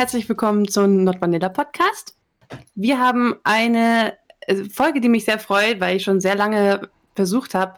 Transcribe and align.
Herzlich 0.00 0.30
willkommen 0.30 0.66
zum 0.66 1.04
Not 1.04 1.20
Vanilla 1.20 1.50
Podcast. 1.50 2.16
Wir 2.74 2.98
haben 2.98 3.34
eine 3.44 4.14
äh, 4.46 4.64
Folge, 4.64 5.02
die 5.02 5.10
mich 5.10 5.26
sehr 5.26 5.38
freut, 5.38 5.78
weil 5.78 5.98
ich 5.98 6.04
schon 6.04 6.22
sehr 6.22 6.36
lange 6.36 6.88
versucht 7.14 7.52
habe, 7.52 7.74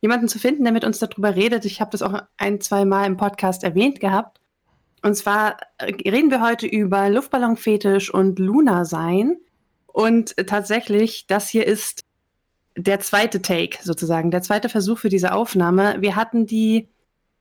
jemanden 0.00 0.28
zu 0.28 0.38
finden, 0.38 0.62
der 0.62 0.72
mit 0.72 0.84
uns 0.84 1.00
darüber 1.00 1.34
redet. 1.34 1.64
Ich 1.64 1.80
habe 1.80 1.90
das 1.90 2.02
auch 2.02 2.22
ein, 2.36 2.60
zwei 2.60 2.84
Mal 2.84 3.06
im 3.06 3.16
Podcast 3.16 3.64
erwähnt 3.64 3.98
gehabt. 3.98 4.38
Und 5.02 5.16
zwar 5.16 5.56
äh, 5.78 5.86
reden 6.08 6.30
wir 6.30 6.42
heute 6.42 6.68
über 6.68 7.10
Luftballonfetisch 7.10 8.14
und 8.14 8.38
Luna-Sein. 8.38 9.36
Und 9.88 10.36
tatsächlich, 10.46 11.26
das 11.26 11.48
hier 11.48 11.66
ist 11.66 12.04
der 12.76 13.00
zweite 13.00 13.42
Take 13.42 13.78
sozusagen, 13.82 14.30
der 14.30 14.42
zweite 14.42 14.68
Versuch 14.68 14.98
für 14.98 15.08
diese 15.08 15.32
Aufnahme. 15.32 15.96
Wir 15.98 16.14
hatten 16.14 16.46
die 16.46 16.86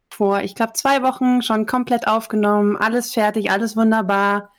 vor, 0.10 0.42
ich 0.42 0.56
glaube, 0.56 0.74
zwei 0.74 1.02
Wochen 1.04 1.42
schon 1.42 1.66
komplett 1.66 2.08
aufgenommen, 2.08 2.78
alles 2.78 3.14
fertig, 3.14 3.52
alles 3.52 3.76
wunderbar. 3.76 4.52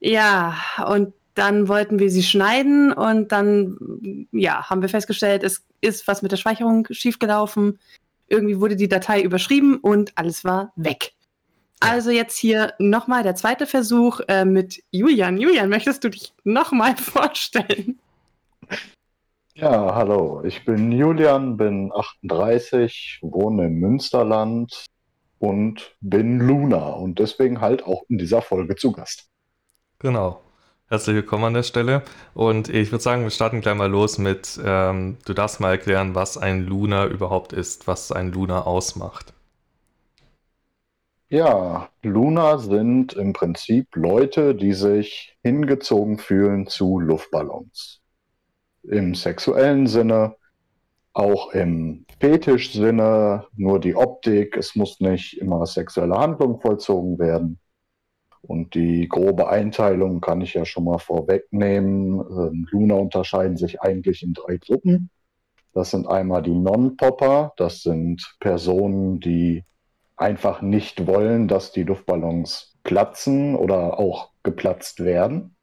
Ja, 0.00 0.56
und 0.86 1.14
dann 1.34 1.68
wollten 1.68 1.98
wir 1.98 2.10
sie 2.10 2.22
schneiden 2.22 2.92
und 2.92 3.30
dann, 3.32 4.26
ja, 4.32 4.68
haben 4.68 4.82
wir 4.82 4.88
festgestellt, 4.88 5.42
es 5.42 5.64
ist 5.80 6.08
was 6.08 6.22
mit 6.22 6.32
der 6.32 6.36
Speicherung 6.36 6.86
schiefgelaufen. 6.90 7.78
Irgendwie 8.28 8.58
wurde 8.60 8.76
die 8.76 8.88
Datei 8.88 9.20
überschrieben 9.22 9.76
und 9.76 10.12
alles 10.16 10.44
war 10.44 10.72
weg. 10.76 11.12
Also 11.80 12.10
jetzt 12.10 12.38
hier 12.38 12.72
nochmal 12.78 13.22
der 13.22 13.34
zweite 13.34 13.66
Versuch 13.66 14.20
äh, 14.28 14.46
mit 14.46 14.82
Julian. 14.90 15.36
Julian, 15.36 15.68
möchtest 15.68 16.02
du 16.04 16.08
dich 16.08 16.32
nochmal 16.44 16.96
vorstellen? 16.96 17.98
Ja, 19.58 19.94
hallo, 19.94 20.42
ich 20.44 20.66
bin 20.66 20.92
Julian, 20.92 21.56
bin 21.56 21.90
38, 21.90 23.20
wohne 23.22 23.68
im 23.68 23.78
Münsterland 23.80 24.84
und 25.38 25.96
bin 26.02 26.40
Luna 26.40 26.90
und 26.90 27.18
deswegen 27.18 27.62
halt 27.62 27.82
auch 27.82 28.02
in 28.10 28.18
dieser 28.18 28.42
Folge 28.42 28.76
zu 28.76 28.92
Gast. 28.92 29.30
Genau. 29.98 30.42
Herzlich 30.88 31.16
willkommen 31.16 31.44
an 31.44 31.54
der 31.54 31.62
Stelle. 31.62 32.02
Und 32.34 32.68
ich 32.68 32.92
würde 32.92 33.02
sagen, 33.02 33.22
wir 33.22 33.30
starten 33.30 33.62
gleich 33.62 33.76
mal 33.76 33.90
los 33.90 34.18
mit, 34.18 34.60
ähm, 34.62 35.16
du 35.24 35.32
darfst 35.32 35.58
mal 35.58 35.70
erklären, 35.70 36.14
was 36.14 36.36
ein 36.36 36.66
Luna 36.66 37.06
überhaupt 37.06 37.54
ist, 37.54 37.86
was 37.86 38.12
ein 38.12 38.32
Luna 38.32 38.64
ausmacht. 38.66 39.32
Ja, 41.30 41.88
Luna 42.02 42.58
sind 42.58 43.14
im 43.14 43.32
Prinzip 43.32 43.96
Leute, 43.96 44.54
die 44.54 44.74
sich 44.74 45.34
hingezogen 45.42 46.18
fühlen 46.18 46.66
zu 46.66 47.00
Luftballons. 47.00 48.02
Im 48.90 49.14
sexuellen 49.14 49.86
Sinne, 49.86 50.36
auch 51.12 51.52
im 51.52 52.04
Fetisch-Sinne, 52.20 53.46
nur 53.56 53.80
die 53.80 53.96
Optik, 53.96 54.56
es 54.56 54.76
muss 54.76 55.00
nicht 55.00 55.40
immer 55.40 55.66
sexuelle 55.66 56.16
Handlung 56.16 56.60
vollzogen 56.60 57.18
werden. 57.18 57.58
Und 58.42 58.74
die 58.74 59.08
grobe 59.08 59.48
Einteilung 59.48 60.20
kann 60.20 60.40
ich 60.40 60.54
ja 60.54 60.64
schon 60.64 60.84
mal 60.84 60.98
vorwegnehmen. 60.98 62.20
Ähm, 62.20 62.66
Luna 62.70 62.94
unterscheiden 62.94 63.56
sich 63.56 63.80
eigentlich 63.80 64.22
in 64.22 64.34
drei 64.34 64.58
Gruppen. 64.58 65.10
Das 65.72 65.90
sind 65.90 66.06
einmal 66.06 66.42
die 66.42 66.54
Non-Popper, 66.54 67.52
das 67.56 67.82
sind 67.82 68.36
Personen, 68.40 69.20
die 69.20 69.64
einfach 70.16 70.62
nicht 70.62 71.06
wollen, 71.06 71.48
dass 71.48 71.72
die 71.72 71.82
Luftballons 71.82 72.76
platzen 72.82 73.54
oder 73.54 73.98
auch 73.98 74.30
geplatzt 74.42 75.04
werden. 75.04 75.56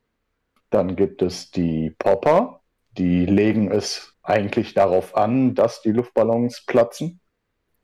Dann 0.69 0.95
gibt 0.95 1.21
es 1.21 1.51
die 1.51 1.95
Popper, 1.97 2.61
die 2.97 3.25
legen 3.25 3.71
es 3.71 4.13
eigentlich 4.23 4.73
darauf 4.73 5.15
an, 5.15 5.55
dass 5.55 5.81
die 5.81 5.91
Luftballons 5.91 6.65
platzen. 6.65 7.19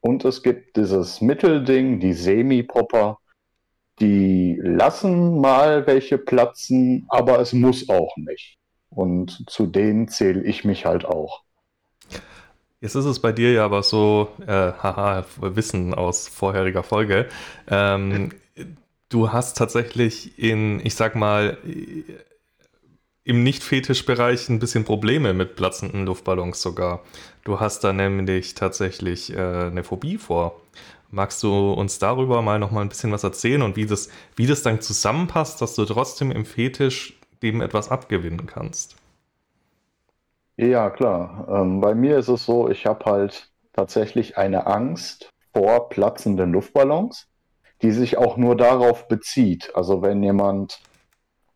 Und 0.02 0.24
es 0.24 0.44
gibt 0.44 0.78
dieses 0.78 1.22
Mittelding, 1.22 2.00
die 2.00 2.14
Semi-Popper, 2.14 3.18
die 4.00 4.58
lassen 4.62 5.42
mal 5.42 5.86
welche 5.88 6.18
platzen, 6.18 7.06
aber 7.10 7.40
es 7.40 7.52
muss 7.52 7.90
auch 7.90 8.16
nicht. 8.16 8.58
Und 8.90 9.44
zu 9.50 9.68
denen 9.68 10.08
zähle 10.08 10.44
ich 10.44 10.64
mich 10.64 10.86
halt 10.86 11.06
auch. 11.06 11.44
Jetzt 12.82 12.96
ist 12.96 13.06
es 13.06 13.20
bei 13.20 13.34
dir 13.34 13.52
ja 13.52 13.66
aber 13.66 13.84
so, 13.84 14.30
äh, 14.48 14.48
haha, 14.48 15.26
Wissen 15.42 15.94
aus 15.94 16.30
vorheriger 16.30 16.82
Folge. 16.82 17.28
Ähm, 17.68 18.32
du 19.10 19.34
hast 19.34 19.58
tatsächlich 19.58 20.40
in, 20.40 20.80
ich 20.86 20.96
sag 20.96 21.16
mal, 21.16 21.58
im 23.30 23.44
Nicht-Fetisch-Bereich 23.44 24.50
ein 24.50 24.58
bisschen 24.58 24.86
Probleme 24.86 25.36
mit 25.36 25.56
platzenden 25.56 26.04
Luftballons 26.08 26.64
sogar. 26.64 27.02
Du 27.44 27.60
hast 27.60 27.84
da 27.84 27.94
nämlich 27.94 28.56
tatsächlich 28.56 29.32
äh, 29.32 29.68
eine 29.68 29.84
Phobie 29.84 30.18
vor. 30.18 30.60
Magst 31.12 31.44
du 31.44 31.74
uns 31.74 32.00
darüber 32.00 32.42
mal 32.42 32.58
noch 32.58 32.72
mal 32.72 32.82
ein 32.82 32.90
bisschen 32.90 33.12
was 33.12 33.24
erzählen 33.24 33.62
und 33.62 33.76
wie 33.76 33.86
das, 33.86 34.10
wie 34.36 34.48
das 34.48 34.64
dann 34.64 34.82
zusammenpasst, 34.82 35.62
dass 35.62 35.76
du 35.76 35.86
trotzdem 35.86 36.32
im 36.32 36.44
Fetisch 36.44 37.20
dem 37.44 37.62
etwas 37.62 37.92
abgewinnen 37.92 38.48
kannst? 38.48 38.96
Ja, 40.58 40.90
klar. 40.90 41.48
Ähm, 41.52 41.82
bei 41.82 41.94
mir 41.94 42.18
ist 42.18 42.30
es 42.30 42.48
so, 42.48 42.68
ich 42.68 42.88
habe 42.88 43.06
halt 43.06 43.52
tatsächlich 43.74 44.40
eine 44.40 44.66
Angst 44.66 45.30
vor 45.54 45.90
platzenden 45.90 46.52
Luftballons, 46.52 47.28
die 47.84 47.92
sich 47.92 48.18
auch 48.18 48.38
nur 48.38 48.58
darauf 48.58 49.08
bezieht. 49.08 49.76
Also 49.76 50.02
wenn 50.02 50.24
jemand 50.24 50.80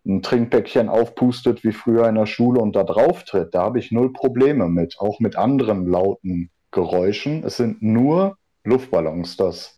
ein 0.05 0.21
Trinkpäckchen 0.21 0.89
aufpustet 0.89 1.63
wie 1.63 1.71
früher 1.71 2.07
in 2.09 2.15
der 2.15 2.25
Schule 2.25 2.59
und 2.59 2.75
da 2.75 2.83
drauf 2.83 3.23
tritt, 3.23 3.53
da 3.53 3.63
habe 3.63 3.79
ich 3.79 3.91
null 3.91 4.11
Probleme 4.11 4.67
mit, 4.67 4.99
auch 4.99 5.19
mit 5.19 5.37
anderen 5.37 5.87
lauten 5.87 6.51
Geräuschen. 6.71 7.43
Es 7.45 7.57
sind 7.57 7.81
nur 7.81 8.37
Luftballons. 8.63 9.37
Das 9.37 9.77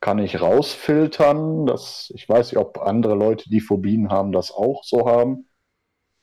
kann 0.00 0.18
ich 0.18 0.40
rausfiltern. 0.40 1.66
Das, 1.66 2.12
ich 2.14 2.28
weiß 2.28 2.52
nicht, 2.52 2.58
ob 2.58 2.78
andere 2.78 3.14
Leute, 3.14 3.48
die 3.50 3.60
Phobien 3.60 4.10
haben, 4.10 4.32
das 4.32 4.50
auch 4.50 4.82
so 4.82 5.06
haben. 5.06 5.46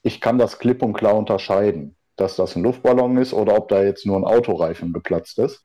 Ich 0.01 0.19
kann 0.19 0.37
das 0.37 0.59
klipp 0.59 0.81
und 0.81 0.93
klar 0.93 1.15
unterscheiden, 1.15 1.95
dass 2.15 2.35
das 2.35 2.55
ein 2.55 2.63
Luftballon 2.63 3.17
ist 3.17 3.33
oder 3.33 3.55
ob 3.55 3.69
da 3.69 3.83
jetzt 3.83 4.05
nur 4.05 4.17
ein 4.17 4.25
Autoreifen 4.25 4.93
geplatzt 4.93 5.39
ist. 5.39 5.63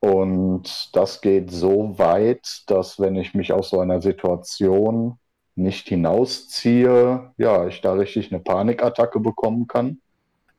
Und 0.00 0.94
das 0.94 1.20
geht 1.20 1.50
so 1.50 1.98
weit, 1.98 2.62
dass 2.66 3.00
wenn 3.00 3.16
ich 3.16 3.34
mich 3.34 3.52
aus 3.52 3.70
so 3.70 3.80
einer 3.80 4.00
Situation 4.00 5.18
nicht 5.56 5.88
hinausziehe, 5.88 7.32
ja, 7.38 7.66
ich 7.66 7.80
da 7.80 7.94
richtig 7.94 8.32
eine 8.32 8.42
Panikattacke 8.42 9.20
bekommen 9.20 9.66
kann, 9.66 10.00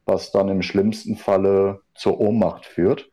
was 0.06 0.32
dann 0.32 0.50
im 0.50 0.62
schlimmsten 0.62 1.16
Falle 1.16 1.82
zur 1.96 2.20
Ohnmacht 2.20 2.66
führt. 2.66 3.10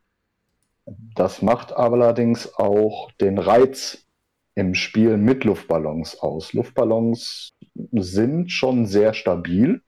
Das 0.86 1.42
macht 1.42 1.72
allerdings 1.72 2.54
auch 2.54 3.10
den 3.20 3.38
Reiz 3.38 4.06
im 4.54 4.74
Spiel 4.74 5.16
mit 5.16 5.44
Luftballons 5.44 6.18
aus. 6.20 6.52
Luftballons 6.52 7.52
sind 7.92 8.50
schon 8.50 8.86
sehr 8.86 9.14
stabil, 9.14 9.82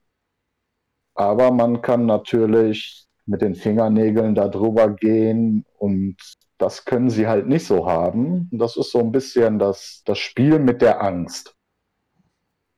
aber 1.15 1.51
man 1.51 1.83
kann 1.83 2.07
natürlich 2.07 3.07
mit 3.27 3.43
den 3.43 3.55
Fingernägeln 3.55 4.35
da 4.35 4.49
drüber 4.49 4.91
gehen 4.91 5.65
und 5.79 6.17
das 6.59 6.85
können 6.85 7.11
sie 7.11 7.27
halt 7.27 7.47
nicht 7.47 7.67
so 7.67 7.87
haben. 7.87 8.49
Das 8.53 8.77
ist 8.77 8.93
so 8.93 9.01
ein 9.01 9.13
bisschen 9.13 9.59
das, 9.59 10.03
das 10.05 10.19
Spiel 10.19 10.59
mit 10.59 10.81
der 10.83 11.03
Angst. 11.03 11.56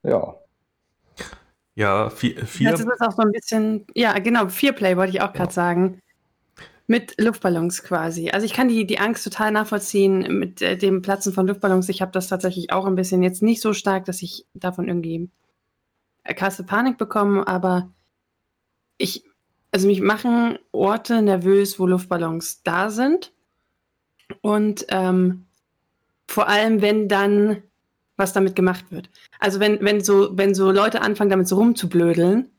Ja. 0.09 0.35
Ja, 1.75 2.11
vier. 2.11 2.45
vier 2.45 2.73
das 2.73 2.81
ist 2.81 3.01
auch 3.01 3.13
so 3.13 3.23
ein 3.23 3.31
bisschen, 3.31 3.87
ja, 3.95 4.19
genau, 4.19 4.49
vier 4.49 4.73
Play 4.73 4.97
wollte 4.97 5.13
ich 5.13 5.21
auch 5.21 5.33
gerade 5.33 5.51
ja. 5.51 5.55
sagen. 5.55 6.01
Mit 6.91 7.21
Luftballons 7.21 7.85
quasi. 7.85 8.31
Also 8.31 8.47
ich 8.47 8.55
kann 8.55 8.69
die, 8.69 8.87
die 8.87 8.99
Angst 8.99 9.23
total 9.23 9.53
nachvollziehen 9.53 10.39
mit 10.39 10.63
äh, 10.63 10.77
dem 10.77 11.03
Platzen 11.03 11.35
von 11.35 11.47
Luftballons. 11.47 11.89
Ich 11.91 12.01
habe 12.01 12.13
das 12.13 12.29
tatsächlich 12.29 12.73
auch 12.73 12.87
ein 12.87 12.95
bisschen 12.95 13.23
jetzt 13.23 13.43
nicht 13.43 13.61
so 13.61 13.75
stark, 13.75 14.07
dass 14.07 14.23
ich 14.23 14.47
davon 14.55 14.89
irgendwie 14.89 15.29
krasse 16.25 16.65
Panik 16.65 16.97
bekomme, 16.99 17.47
aber 17.47 17.91
ich, 18.97 19.23
also 19.71 19.87
mich 19.87 20.01
machen 20.01 20.59
Orte 20.73 21.23
nervös, 21.23 21.79
wo 21.79 21.87
Luftballons 21.87 22.63
da 22.63 22.91
sind. 22.91 23.33
Und 24.41 24.87
ähm, 24.89 25.47
vor 26.27 26.49
allem, 26.49 26.83
wenn 26.83 27.09
dann 27.09 27.63
was 28.19 28.33
damit 28.33 28.55
gemacht 28.55 28.85
wird. 28.91 29.09
Also 29.39 29.61
wenn, 29.61 29.81
wenn 29.81 30.03
so, 30.03 30.37
wenn 30.37 30.55
so 30.55 30.71
Leute 30.71 31.01
anfangen, 31.01 31.31
damit 31.31 31.49
so 31.49 31.57
rumzublödeln, 31.57 32.51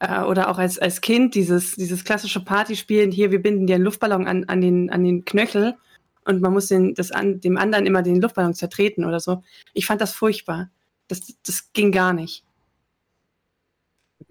äh, 0.00 0.22
oder 0.22 0.50
auch 0.50 0.58
als, 0.58 0.78
als 0.78 1.00
Kind 1.00 1.34
dieses, 1.34 1.76
dieses 1.76 2.04
klassische 2.04 2.44
Partyspielen, 2.44 3.12
hier, 3.12 3.30
wir 3.30 3.40
binden 3.40 3.66
dir 3.66 3.76
einen 3.76 3.84
Luftballon 3.84 4.26
an, 4.26 4.44
an, 4.44 4.60
den, 4.60 4.90
an 4.90 5.04
den 5.04 5.24
Knöchel 5.24 5.76
und 6.24 6.40
man 6.40 6.52
muss 6.52 6.66
den, 6.66 6.94
das 6.94 7.12
an, 7.12 7.40
dem 7.40 7.56
anderen 7.56 7.86
immer 7.86 8.02
den 8.02 8.20
Luftballon 8.20 8.54
zertreten 8.54 9.04
oder 9.04 9.20
so. 9.20 9.42
Ich 9.74 9.86
fand 9.86 10.00
das 10.00 10.12
furchtbar. 10.12 10.70
Das, 11.06 11.20
das 11.46 11.72
ging 11.72 11.92
gar 11.92 12.12
nicht. 12.12 12.44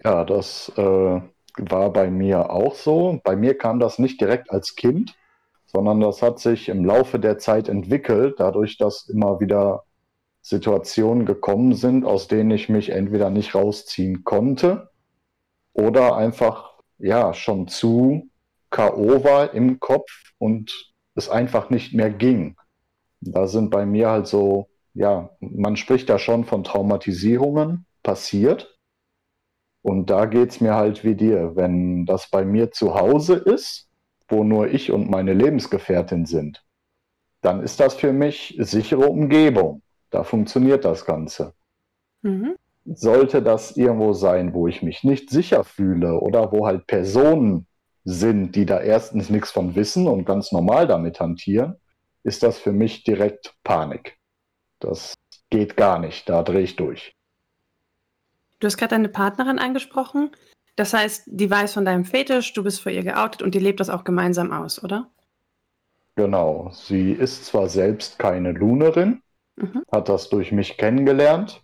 Ja, 0.02 0.24
das 0.24 0.72
äh, 0.76 1.20
war 1.58 1.92
bei 1.92 2.10
mir 2.10 2.50
auch 2.50 2.74
so. 2.74 3.20
Bei 3.22 3.36
mir 3.36 3.56
kam 3.56 3.78
das 3.78 3.98
nicht 3.98 4.20
direkt 4.20 4.50
als 4.50 4.76
Kind, 4.76 5.14
sondern 5.66 6.00
das 6.00 6.22
hat 6.22 6.38
sich 6.38 6.68
im 6.68 6.84
Laufe 6.84 7.18
der 7.18 7.38
Zeit 7.38 7.68
entwickelt, 7.68 8.36
dadurch, 8.38 8.78
dass 8.78 9.08
immer 9.08 9.40
wieder 9.40 9.84
Situationen 10.42 11.26
gekommen 11.26 11.74
sind, 11.74 12.04
aus 12.04 12.28
denen 12.28 12.50
ich 12.50 12.68
mich 12.68 12.90
entweder 12.90 13.30
nicht 13.30 13.54
rausziehen 13.54 14.24
konnte 14.24 14.90
oder 15.72 16.16
einfach 16.16 16.74
ja 16.98 17.34
schon 17.34 17.68
zu 17.68 18.28
K.O. 18.70 19.24
war 19.24 19.52
im 19.52 19.80
Kopf 19.80 20.32
und 20.38 20.92
es 21.14 21.28
einfach 21.28 21.70
nicht 21.70 21.92
mehr 21.92 22.10
ging. 22.10 22.56
Da 23.20 23.46
sind 23.46 23.70
bei 23.70 23.84
mir 23.84 24.10
halt 24.10 24.26
so 24.26 24.70
ja, 24.94 25.30
man 25.40 25.76
spricht 25.76 26.08
da 26.08 26.18
schon 26.18 26.44
von 26.44 26.64
Traumatisierungen 26.64 27.86
passiert. 28.02 28.76
Und 29.82 30.10
da 30.10 30.26
geht 30.26 30.50
es 30.50 30.60
mir 30.60 30.74
halt 30.74 31.04
wie 31.04 31.14
dir. 31.14 31.56
Wenn 31.56 32.04
das 32.04 32.28
bei 32.28 32.44
mir 32.44 32.70
zu 32.70 32.94
Hause 32.94 33.34
ist, 33.34 33.88
wo 34.28 34.44
nur 34.44 34.68
ich 34.68 34.90
und 34.90 35.10
meine 35.10 35.32
Lebensgefährtin 35.32 36.26
sind, 36.26 36.64
dann 37.40 37.62
ist 37.62 37.80
das 37.80 37.94
für 37.94 38.12
mich 38.12 38.56
sichere 38.58 39.08
Umgebung. 39.08 39.82
Da 40.10 40.24
funktioniert 40.24 40.84
das 40.84 41.04
Ganze. 41.04 41.54
Mhm. 42.22 42.56
Sollte 42.84 43.42
das 43.42 43.76
irgendwo 43.76 44.12
sein, 44.12 44.52
wo 44.52 44.66
ich 44.66 44.82
mich 44.82 45.04
nicht 45.04 45.30
sicher 45.30 45.64
fühle 45.64 46.20
oder 46.20 46.52
wo 46.52 46.66
halt 46.66 46.86
Personen 46.86 47.66
sind, 48.04 48.56
die 48.56 48.66
da 48.66 48.80
erstens 48.80 49.30
nichts 49.30 49.50
von 49.50 49.74
wissen 49.74 50.08
und 50.08 50.24
ganz 50.24 50.52
normal 50.52 50.86
damit 50.86 51.20
hantieren, 51.20 51.76
ist 52.22 52.42
das 52.42 52.58
für 52.58 52.72
mich 52.72 53.04
direkt 53.04 53.54
Panik. 53.62 54.18
Das 54.80 55.14
geht 55.50 55.76
gar 55.76 55.98
nicht, 55.98 56.28
da 56.28 56.42
drehe 56.42 56.62
ich 56.62 56.76
durch. 56.76 57.14
Du 58.58 58.66
hast 58.66 58.76
gerade 58.76 58.94
deine 58.94 59.08
Partnerin 59.08 59.58
angesprochen. 59.58 60.30
Das 60.76 60.92
heißt, 60.94 61.24
die 61.26 61.50
weiß 61.50 61.74
von 61.74 61.84
deinem 61.84 62.04
Fetisch, 62.04 62.52
du 62.52 62.62
bist 62.62 62.80
vor 62.80 62.92
ihr 62.92 63.02
geoutet 63.02 63.42
und 63.42 63.54
die 63.54 63.58
lebt 63.58 63.80
das 63.80 63.90
auch 63.90 64.04
gemeinsam 64.04 64.52
aus, 64.52 64.82
oder? 64.82 65.10
Genau. 66.16 66.70
Sie 66.72 67.12
ist 67.12 67.46
zwar 67.46 67.68
selbst 67.68 68.18
keine 68.18 68.52
Lunerin, 68.52 69.22
mhm. 69.60 69.82
hat 69.90 70.08
das 70.08 70.28
durch 70.28 70.52
mich 70.52 70.76
kennengelernt 70.76 71.60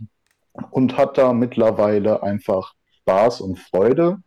und 0.71 0.97
hat 0.97 1.19
da 1.19 1.33
mittlerweile 1.33 2.23
einfach 2.23 2.75
Spaß 3.01 3.41
und 3.41 3.59
Freude 3.59 4.19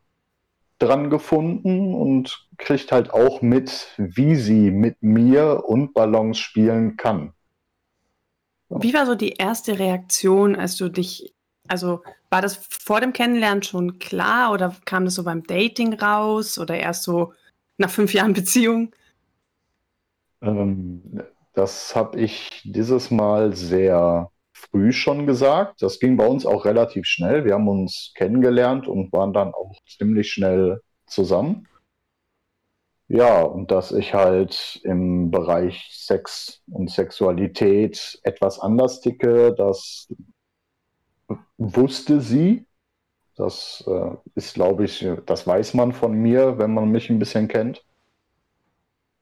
dran 0.80 1.10
gefunden 1.10 1.94
und 1.94 2.48
kriegt 2.58 2.92
halt 2.92 3.12
auch 3.14 3.42
mit, 3.42 3.94
wie 3.98 4.36
sie 4.36 4.72
mit 4.72 5.02
mir 5.02 5.66
und 5.66 5.94
Ballons 5.94 6.38
spielen 6.38 6.96
kann. 6.96 7.34
Wie 8.70 8.94
war 8.94 9.06
so 9.06 9.16
die 9.16 9.34
erste 9.34 9.80
Reaktion, 9.80 10.56
als 10.56 10.78
du 10.78 10.90
dich, 10.90 11.34
also 11.68 12.02
war 12.30 12.42
das 12.42 12.56
vor 12.56 13.02
dem 13.02 13.14
Kennenlernen 13.14 13.64
schon 13.64 14.00
klar 14.00 14.54
oder 14.54 14.76
kam 14.86 15.06
das 15.06 15.16
so 15.16 15.24
beim 15.24 15.44
Dating 15.44 15.94
raus 15.94 16.58
oder 16.60 16.78
erst 16.78 17.04
so 17.04 17.34
nach 17.78 17.90
fünf 17.90 18.14
Jahren 18.14 18.34
Beziehung? 18.34 18.94
Ähm, 20.42 21.02
das 21.54 21.96
habe 21.96 22.20
ich 22.20 22.62
dieses 22.64 23.12
Mal 23.12 23.56
sehr 23.56 24.32
früh 24.54 24.92
schon 24.92 25.26
gesagt. 25.26 25.82
Das 25.82 26.00
ging 26.00 26.18
bei 26.18 26.28
uns 26.28 26.46
auch 26.46 26.66
relativ 26.66 27.06
schnell. 27.06 27.46
Wir 27.46 27.54
haben 27.54 27.68
uns 27.68 28.12
kennengelernt 28.16 28.88
und 28.88 29.12
waren 29.14 29.34
dann 29.34 29.54
auch 29.54 29.74
ziemlich 29.88 30.32
schnell 30.32 30.82
zusammen. 31.08 31.68
Ja, 33.08 33.42
und 33.42 33.72
dass 33.72 33.92
ich 33.92 34.14
halt 34.14 34.80
im 34.84 35.32
Bereich 35.32 35.90
Sex 35.92 36.62
und 36.72 36.92
Sexualität 36.92 38.20
etwas 38.24 38.60
anders 38.60 39.02
ticke, 39.02 39.54
das 39.56 40.08
wusste 41.58 42.22
sie. 42.22 42.68
Das 43.36 43.84
äh, 43.88 44.12
ist, 44.36 44.54
glaube 44.54 44.86
ich, 44.86 45.08
das 45.26 45.48
weiß 45.48 45.74
man 45.74 45.94
von 45.94 46.14
mir, 46.14 46.60
wenn 46.60 46.74
man 46.74 46.92
mich 46.92 47.10
ein 47.10 47.20
bisschen 47.20 47.48
kennt. 47.48 47.84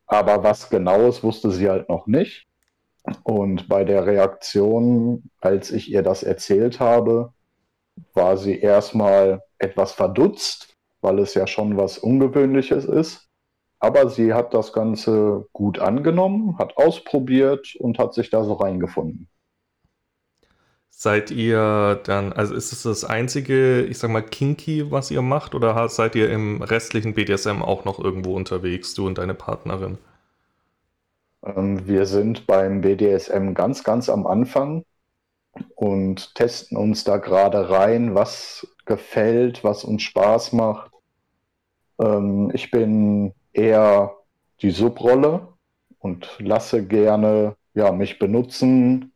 Aber 0.07 0.43
was 0.43 0.69
genaues 0.69 1.23
wusste 1.23 1.51
sie 1.51 1.69
halt 1.69 1.89
noch 1.89 2.07
nicht. 2.07 2.47
Und 3.23 3.69
bei 3.69 3.83
der 3.83 4.05
Reaktion, 4.05 5.29
als 5.39 5.71
ich 5.71 5.91
ihr 5.91 6.01
das 6.01 6.23
erzählt 6.23 6.79
habe, 6.79 7.33
war 8.13 8.37
sie 8.37 8.59
erstmal 8.59 9.43
etwas 9.59 9.91
verdutzt, 9.91 10.75
weil 11.01 11.19
es 11.19 11.33
ja 11.33 11.47
schon 11.47 11.77
was 11.77 11.97
Ungewöhnliches 11.97 12.85
ist. 12.85 13.27
Aber 13.79 14.09
sie 14.09 14.33
hat 14.33 14.53
das 14.53 14.73
Ganze 14.73 15.47
gut 15.53 15.79
angenommen, 15.79 16.57
hat 16.57 16.77
ausprobiert 16.77 17.75
und 17.75 17.99
hat 17.99 18.13
sich 18.13 18.29
da 18.29 18.43
so 18.43 18.53
reingefunden. 18.53 19.29
Seid 20.99 21.29
ihr 21.29 22.01
dann, 22.05 22.33
also 22.33 22.55
ist 22.55 22.73
es 22.73 22.81
das 22.81 23.05
einzige, 23.05 23.83
ich 23.83 23.99
sag 23.99 24.09
mal, 24.09 24.23
Kinky, 24.23 24.89
was 24.89 25.11
ihr 25.11 25.21
macht, 25.21 25.53
oder 25.53 25.87
seid 25.89 26.15
ihr 26.15 26.27
im 26.31 26.63
restlichen 26.63 27.13
BDSM 27.13 27.61
auch 27.61 27.85
noch 27.85 27.99
irgendwo 27.99 28.35
unterwegs, 28.35 28.95
du 28.95 29.05
und 29.05 29.19
deine 29.19 29.35
Partnerin? 29.35 29.99
Ähm, 31.45 31.87
wir 31.87 32.07
sind 32.07 32.47
beim 32.47 32.81
BDSM 32.81 33.53
ganz, 33.53 33.83
ganz 33.83 34.09
am 34.09 34.25
Anfang 34.25 34.85
und 35.75 36.33
testen 36.33 36.75
uns 36.75 37.03
da 37.03 37.17
gerade 37.17 37.69
rein, 37.69 38.15
was 38.15 38.65
gefällt, 38.87 39.63
was 39.63 39.83
uns 39.83 40.01
Spaß 40.01 40.53
macht. 40.53 40.89
Ähm, 41.99 42.49
ich 42.55 42.71
bin 42.71 43.35
eher 43.53 44.15
die 44.63 44.71
Subrolle 44.71 45.47
und 45.99 46.27
lasse 46.39 46.83
gerne 46.83 47.55
ja, 47.75 47.91
mich 47.91 48.17
benutzen 48.17 49.13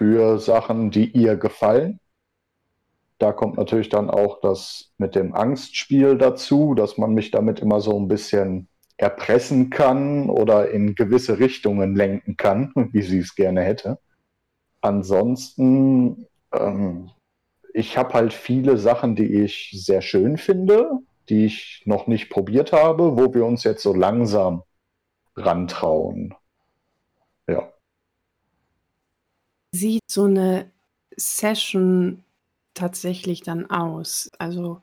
für 0.00 0.38
Sachen, 0.38 0.90
die 0.90 1.10
ihr 1.10 1.36
gefallen. 1.36 2.00
Da 3.18 3.32
kommt 3.32 3.58
natürlich 3.58 3.90
dann 3.90 4.08
auch 4.08 4.40
das 4.40 4.94
mit 4.96 5.14
dem 5.14 5.34
Angstspiel 5.34 6.16
dazu, 6.16 6.74
dass 6.74 6.96
man 6.96 7.12
mich 7.12 7.30
damit 7.30 7.60
immer 7.60 7.82
so 7.82 8.00
ein 8.00 8.08
bisschen 8.08 8.66
erpressen 8.96 9.68
kann 9.68 10.30
oder 10.30 10.70
in 10.70 10.94
gewisse 10.94 11.38
Richtungen 11.38 11.94
lenken 11.96 12.38
kann, 12.38 12.72
wie 12.92 13.02
sie 13.02 13.18
es 13.18 13.34
gerne 13.34 13.60
hätte. 13.60 13.98
Ansonsten, 14.80 16.26
ähm, 16.54 17.10
ich 17.74 17.98
habe 17.98 18.14
halt 18.14 18.32
viele 18.32 18.78
Sachen, 18.78 19.16
die 19.16 19.42
ich 19.42 19.70
sehr 19.84 20.00
schön 20.00 20.38
finde, 20.38 20.92
die 21.28 21.44
ich 21.44 21.82
noch 21.84 22.06
nicht 22.06 22.30
probiert 22.30 22.72
habe, 22.72 23.18
wo 23.18 23.34
wir 23.34 23.44
uns 23.44 23.64
jetzt 23.64 23.82
so 23.82 23.92
langsam 23.92 24.62
rantrauen. 25.36 26.34
Ja. 27.46 27.70
Sieht 29.72 30.02
so 30.10 30.24
eine 30.24 30.70
Session 31.16 32.24
tatsächlich 32.74 33.42
dann 33.42 33.70
aus? 33.70 34.30
Also 34.38 34.82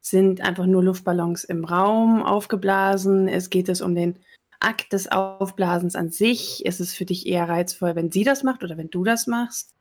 sind 0.00 0.40
einfach 0.40 0.66
nur 0.66 0.84
Luftballons 0.84 1.44
im 1.44 1.64
Raum 1.64 2.22
aufgeblasen? 2.22 3.28
Es 3.28 3.50
geht 3.50 3.68
es 3.68 3.80
um 3.80 3.94
den 3.94 4.18
Akt 4.60 4.92
des 4.92 5.10
Aufblasens 5.10 5.96
an 5.96 6.10
sich? 6.10 6.64
Ist 6.64 6.80
es 6.80 6.94
für 6.94 7.04
dich 7.04 7.26
eher 7.26 7.48
reizvoll, 7.48 7.94
wenn 7.94 8.10
sie 8.10 8.24
das 8.24 8.42
macht 8.42 8.64
oder 8.64 8.76
wenn 8.76 8.90
du 8.90 9.04
das 9.04 9.26
machst? 9.26 9.74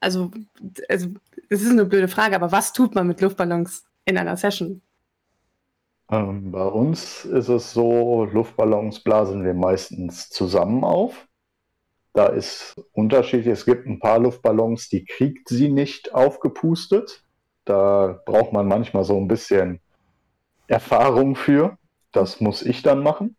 Also, 0.00 0.30
also 0.88 1.08
es 1.48 1.62
ist 1.62 1.70
eine 1.70 1.86
blöde 1.86 2.08
Frage, 2.08 2.36
aber 2.36 2.52
was 2.52 2.72
tut 2.72 2.94
man 2.94 3.06
mit 3.06 3.20
Luftballons 3.20 3.84
in 4.04 4.18
einer 4.18 4.36
Session? 4.36 4.82
Ähm, 6.10 6.52
bei 6.52 6.66
uns 6.66 7.24
ist 7.24 7.48
es 7.48 7.72
so, 7.72 8.24
Luftballons 8.26 9.00
blasen 9.00 9.44
wir 9.44 9.54
meistens 9.54 10.28
zusammen 10.30 10.84
auf. 10.84 11.26
Da 12.16 12.28
ist 12.28 12.74
unterschiedlich. 12.94 13.52
Es 13.52 13.66
gibt 13.66 13.86
ein 13.86 13.98
paar 13.98 14.18
Luftballons, 14.18 14.88
die 14.88 15.04
kriegt 15.04 15.50
sie 15.50 15.68
nicht 15.68 16.14
aufgepustet. 16.14 17.22
Da 17.66 18.22
braucht 18.24 18.54
man 18.54 18.66
manchmal 18.66 19.04
so 19.04 19.18
ein 19.18 19.28
bisschen 19.28 19.80
Erfahrung 20.66 21.36
für. 21.36 21.76
Das 22.12 22.40
muss 22.40 22.62
ich 22.62 22.80
dann 22.80 23.02
machen. 23.02 23.36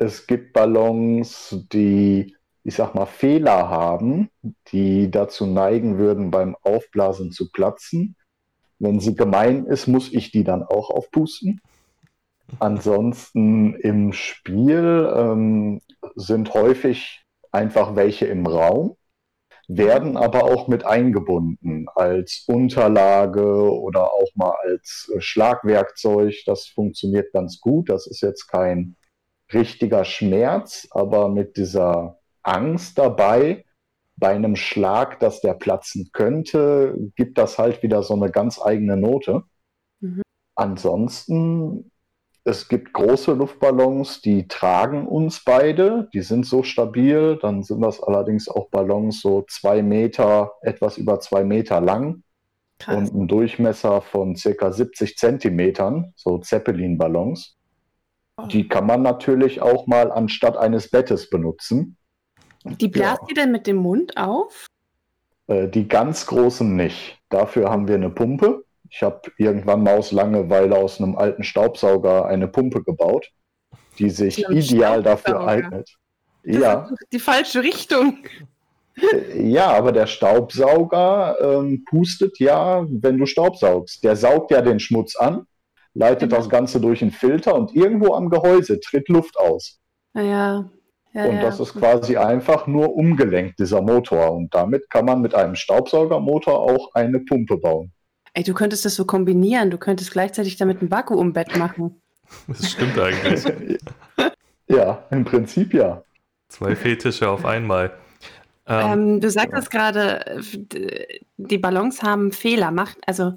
Es 0.00 0.26
gibt 0.26 0.54
Ballons, 0.54 1.56
die, 1.72 2.34
ich 2.64 2.74
sag 2.74 2.96
mal, 2.96 3.06
Fehler 3.06 3.68
haben, 3.68 4.28
die 4.72 5.08
dazu 5.08 5.46
neigen 5.46 5.96
würden, 5.96 6.32
beim 6.32 6.56
Aufblasen 6.62 7.30
zu 7.30 7.52
platzen. 7.52 8.16
Wenn 8.80 8.98
sie 8.98 9.14
gemein 9.14 9.66
ist, 9.66 9.86
muss 9.86 10.12
ich 10.12 10.32
die 10.32 10.42
dann 10.42 10.64
auch 10.64 10.90
aufpusten. 10.90 11.60
Ansonsten 12.58 13.76
im 13.76 14.12
Spiel 14.12 15.08
ähm, 15.14 15.80
sind 16.16 16.54
häufig 16.54 17.23
einfach 17.54 17.96
welche 17.96 18.26
im 18.26 18.46
Raum, 18.46 18.96
werden 19.68 20.16
aber 20.16 20.44
auch 20.44 20.68
mit 20.68 20.84
eingebunden 20.84 21.86
als 21.94 22.44
Unterlage 22.48 23.72
oder 23.72 24.12
auch 24.12 24.28
mal 24.34 24.54
als 24.62 25.10
äh, 25.14 25.20
Schlagwerkzeug. 25.20 26.34
Das 26.44 26.66
funktioniert 26.66 27.32
ganz 27.32 27.60
gut. 27.60 27.88
Das 27.88 28.06
ist 28.06 28.20
jetzt 28.20 28.46
kein 28.48 28.96
richtiger 29.52 30.04
Schmerz, 30.04 30.86
aber 30.90 31.28
mit 31.28 31.56
dieser 31.56 32.18
Angst 32.42 32.98
dabei, 32.98 33.64
bei 34.16 34.28
einem 34.28 34.56
Schlag, 34.56 35.18
dass 35.20 35.40
der 35.40 35.54
platzen 35.54 36.10
könnte, 36.12 36.96
gibt 37.16 37.38
das 37.38 37.58
halt 37.58 37.82
wieder 37.82 38.02
so 38.02 38.14
eine 38.14 38.30
ganz 38.30 38.60
eigene 38.60 38.96
Note. 38.96 39.44
Mhm. 40.00 40.22
Ansonsten 40.54 41.90
es 42.46 42.68
gibt 42.68 42.92
große 42.92 43.32
Luftballons, 43.32 44.20
die 44.20 44.46
tragen 44.46 45.08
uns 45.08 45.42
beide, 45.42 46.10
die 46.12 46.20
sind 46.20 46.44
so 46.44 46.62
stabil. 46.62 47.38
Dann 47.40 47.62
sind 47.62 47.80
das 47.80 48.02
allerdings 48.02 48.48
auch 48.48 48.68
Ballons 48.68 49.22
so 49.22 49.46
zwei 49.48 49.82
Meter, 49.82 50.52
etwas 50.60 50.98
über 50.98 51.20
zwei 51.20 51.42
Meter 51.42 51.80
lang 51.80 52.22
Krass. 52.78 52.96
und 52.96 53.14
einen 53.14 53.28
Durchmesser 53.28 54.02
von 54.02 54.36
circa 54.36 54.72
70 54.72 55.16
Zentimetern, 55.16 56.12
so 56.16 56.36
Zeppelin-Ballons. 56.36 57.56
Oh. 58.36 58.46
Die 58.46 58.68
kann 58.68 58.86
man 58.86 59.00
natürlich 59.00 59.62
auch 59.62 59.86
mal 59.86 60.12
anstatt 60.12 60.58
eines 60.58 60.90
Bettes 60.90 61.30
benutzen. 61.30 61.96
Die 62.64 62.88
blast 62.88 63.22
ja. 63.22 63.28
ihr 63.30 63.34
denn 63.36 63.52
mit 63.52 63.66
dem 63.66 63.76
Mund 63.76 64.18
auf? 64.18 64.66
Äh, 65.46 65.68
die 65.68 65.88
ganz 65.88 66.26
großen 66.26 66.76
nicht. 66.76 67.18
Dafür 67.30 67.70
haben 67.70 67.88
wir 67.88 67.94
eine 67.94 68.10
Pumpe. 68.10 68.64
Ich 68.94 69.02
habe 69.02 69.22
irgendwann 69.38 69.82
mal 69.82 69.98
aus 69.98 70.12
Langeweile 70.12 70.76
aus 70.76 71.00
einem 71.00 71.16
alten 71.16 71.42
Staubsauger 71.42 72.26
eine 72.26 72.46
Pumpe 72.46 72.84
gebaut, 72.84 73.28
die 73.98 74.08
sich 74.08 74.48
ideal 74.48 75.02
dafür 75.02 75.44
eignet. 75.44 75.90
Das 76.44 76.56
ja. 76.56 76.88
die 77.12 77.18
falsche 77.18 77.64
Richtung. 77.64 78.18
Ja, 79.34 79.72
aber 79.72 79.90
der 79.90 80.06
Staubsauger 80.06 81.36
ähm, 81.40 81.84
pustet 81.84 82.38
ja, 82.38 82.86
wenn 82.88 83.18
du 83.18 83.26
staubsaugst. 83.26 84.04
Der 84.04 84.14
saugt 84.14 84.52
ja 84.52 84.62
den 84.62 84.78
Schmutz 84.78 85.16
an, 85.16 85.46
leitet 85.94 86.30
Genau. 86.30 86.36
das 86.36 86.48
Ganze 86.48 86.80
durch 86.80 87.02
einen 87.02 87.10
Filter 87.10 87.56
und 87.56 87.74
irgendwo 87.74 88.14
am 88.14 88.30
Gehäuse 88.30 88.78
tritt 88.78 89.08
Luft 89.08 89.36
aus. 89.36 89.80
Naja. 90.12 90.70
Ja, 91.12 91.24
und 91.26 91.36
ja. 91.36 91.42
das 91.42 91.58
ist 91.58 91.74
quasi 91.74 92.16
einfach 92.16 92.68
nur 92.68 92.94
umgelenkt, 92.94 93.58
dieser 93.58 93.82
Motor. 93.82 94.30
Und 94.30 94.54
damit 94.54 94.88
kann 94.88 95.04
man 95.04 95.20
mit 95.20 95.34
einem 95.34 95.56
Staubsaugermotor 95.56 96.60
auch 96.60 96.94
eine 96.94 97.18
Pumpe 97.18 97.56
bauen. 97.56 97.93
Ey, 98.34 98.42
du 98.42 98.52
könntest 98.52 98.84
das 98.84 98.94
so 98.96 99.04
kombinieren. 99.04 99.70
Du 99.70 99.78
könntest 99.78 100.10
gleichzeitig 100.10 100.56
damit 100.56 100.82
ein 100.82 100.90
Vakuumbett 100.90 101.56
machen. 101.56 102.00
Das 102.48 102.70
stimmt 102.70 102.98
eigentlich. 102.98 103.78
Ja, 104.66 105.04
im 105.10 105.24
Prinzip 105.24 105.74
ja. 105.74 106.02
Zwei 106.48 106.74
Fetische 106.74 107.28
auf 107.28 107.44
einmal. 107.44 107.92
Ähm, 108.66 108.92
Ähm, 108.92 109.20
du 109.20 109.30
sagtest 109.30 109.70
gerade, 109.70 110.26
äh, 110.26 110.40
d- 110.42 111.20
die 111.36 111.58
Ballons 111.58 112.02
haben 112.02 112.32
Fehler. 112.32 112.70
Macht, 112.70 112.96
also, 113.06 113.34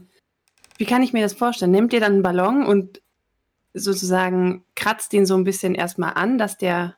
wie 0.77 0.85
kann 0.85 1.03
ich 1.03 1.11
mir 1.11 1.21
das 1.21 1.33
vorstellen? 1.33 1.71
Nehmt 1.71 1.91
ihr 1.91 1.99
dann 1.99 2.13
einen 2.13 2.23
Ballon 2.23 2.65
und 2.65 3.01
sozusagen 3.73 4.63
kratzt 4.75 5.11
den 5.11 5.25
so 5.25 5.35
ein 5.35 5.43
bisschen 5.43 5.75
erstmal 5.75 6.13
an, 6.13 6.37
dass 6.37 6.57
der 6.57 6.95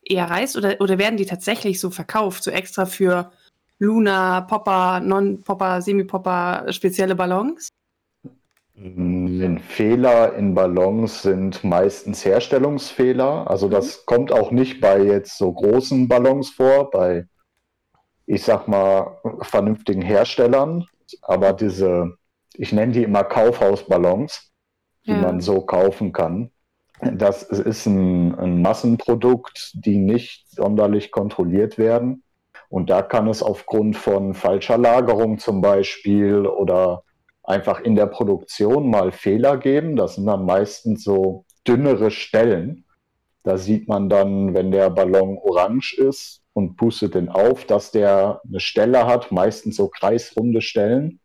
eher 0.00 0.30
reißt? 0.30 0.56
Oder, 0.56 0.80
oder 0.80 0.96
werden 0.98 1.16
die 1.16 1.26
tatsächlich 1.26 1.80
so 1.80 1.90
verkauft, 1.90 2.44
so 2.44 2.52
extra 2.52 2.86
für 2.86 3.32
Luna, 3.78 4.42
Popper, 4.42 5.00
Non-Popper, 5.00 5.82
Semi-Popper, 5.82 6.72
spezielle 6.72 7.14
Ballons? 7.14 7.68
Den 8.74 9.58
Fehler 9.58 10.34
in 10.34 10.54
Ballons 10.54 11.22
sind 11.22 11.64
meistens 11.64 12.24
Herstellungsfehler. 12.24 13.50
Also 13.50 13.68
das 13.68 14.04
kommt 14.04 14.32
auch 14.32 14.50
nicht 14.50 14.80
bei 14.80 15.02
jetzt 15.02 15.38
so 15.38 15.50
großen 15.52 16.08
Ballons 16.08 16.50
vor, 16.50 16.90
bei, 16.90 17.26
ich 18.26 18.42
sag 18.44 18.68
mal, 18.68 19.18
vernünftigen 19.42 20.02
Herstellern. 20.02 20.86
Aber 21.22 21.52
diese, 21.54 22.16
ich 22.54 22.72
nenne 22.72 22.92
die 22.92 23.02
immer 23.04 23.24
Kaufhausballons, 23.24 24.52
die 25.06 25.12
Ja. 25.12 25.16
man 25.16 25.40
so 25.40 25.62
kaufen 25.62 26.12
kann. 26.12 26.50
Das 27.00 27.42
ist 27.44 27.86
ein, 27.86 28.34
ein 28.38 28.62
Massenprodukt, 28.62 29.72
die 29.74 29.98
nicht 29.98 30.50
sonderlich 30.50 31.10
kontrolliert 31.12 31.78
werden. 31.78 32.22
Und 32.68 32.90
da 32.90 33.02
kann 33.02 33.28
es 33.28 33.42
aufgrund 33.42 33.96
von 33.96 34.34
falscher 34.34 34.78
Lagerung 34.78 35.38
zum 35.38 35.60
Beispiel 35.60 36.46
oder 36.46 37.02
einfach 37.42 37.80
in 37.80 37.94
der 37.94 38.06
Produktion 38.06 38.90
mal 38.90 39.12
Fehler 39.12 39.56
geben. 39.56 39.96
Das 39.96 40.16
sind 40.16 40.26
dann 40.26 40.44
meistens 40.44 41.04
so 41.04 41.44
dünnere 41.66 42.10
Stellen. 42.10 42.84
Da 43.44 43.56
sieht 43.58 43.88
man 43.88 44.08
dann, 44.08 44.54
wenn 44.54 44.72
der 44.72 44.90
Ballon 44.90 45.38
orange 45.38 45.94
ist 45.96 46.42
und 46.52 46.76
pustet 46.76 47.14
den 47.14 47.28
auf, 47.28 47.64
dass 47.64 47.92
der 47.92 48.40
eine 48.46 48.60
Stelle 48.60 49.06
hat, 49.06 49.30
meistens 49.30 49.76
so 49.76 49.88
kreisrunde 49.88 50.60
Stellen, 50.60 51.20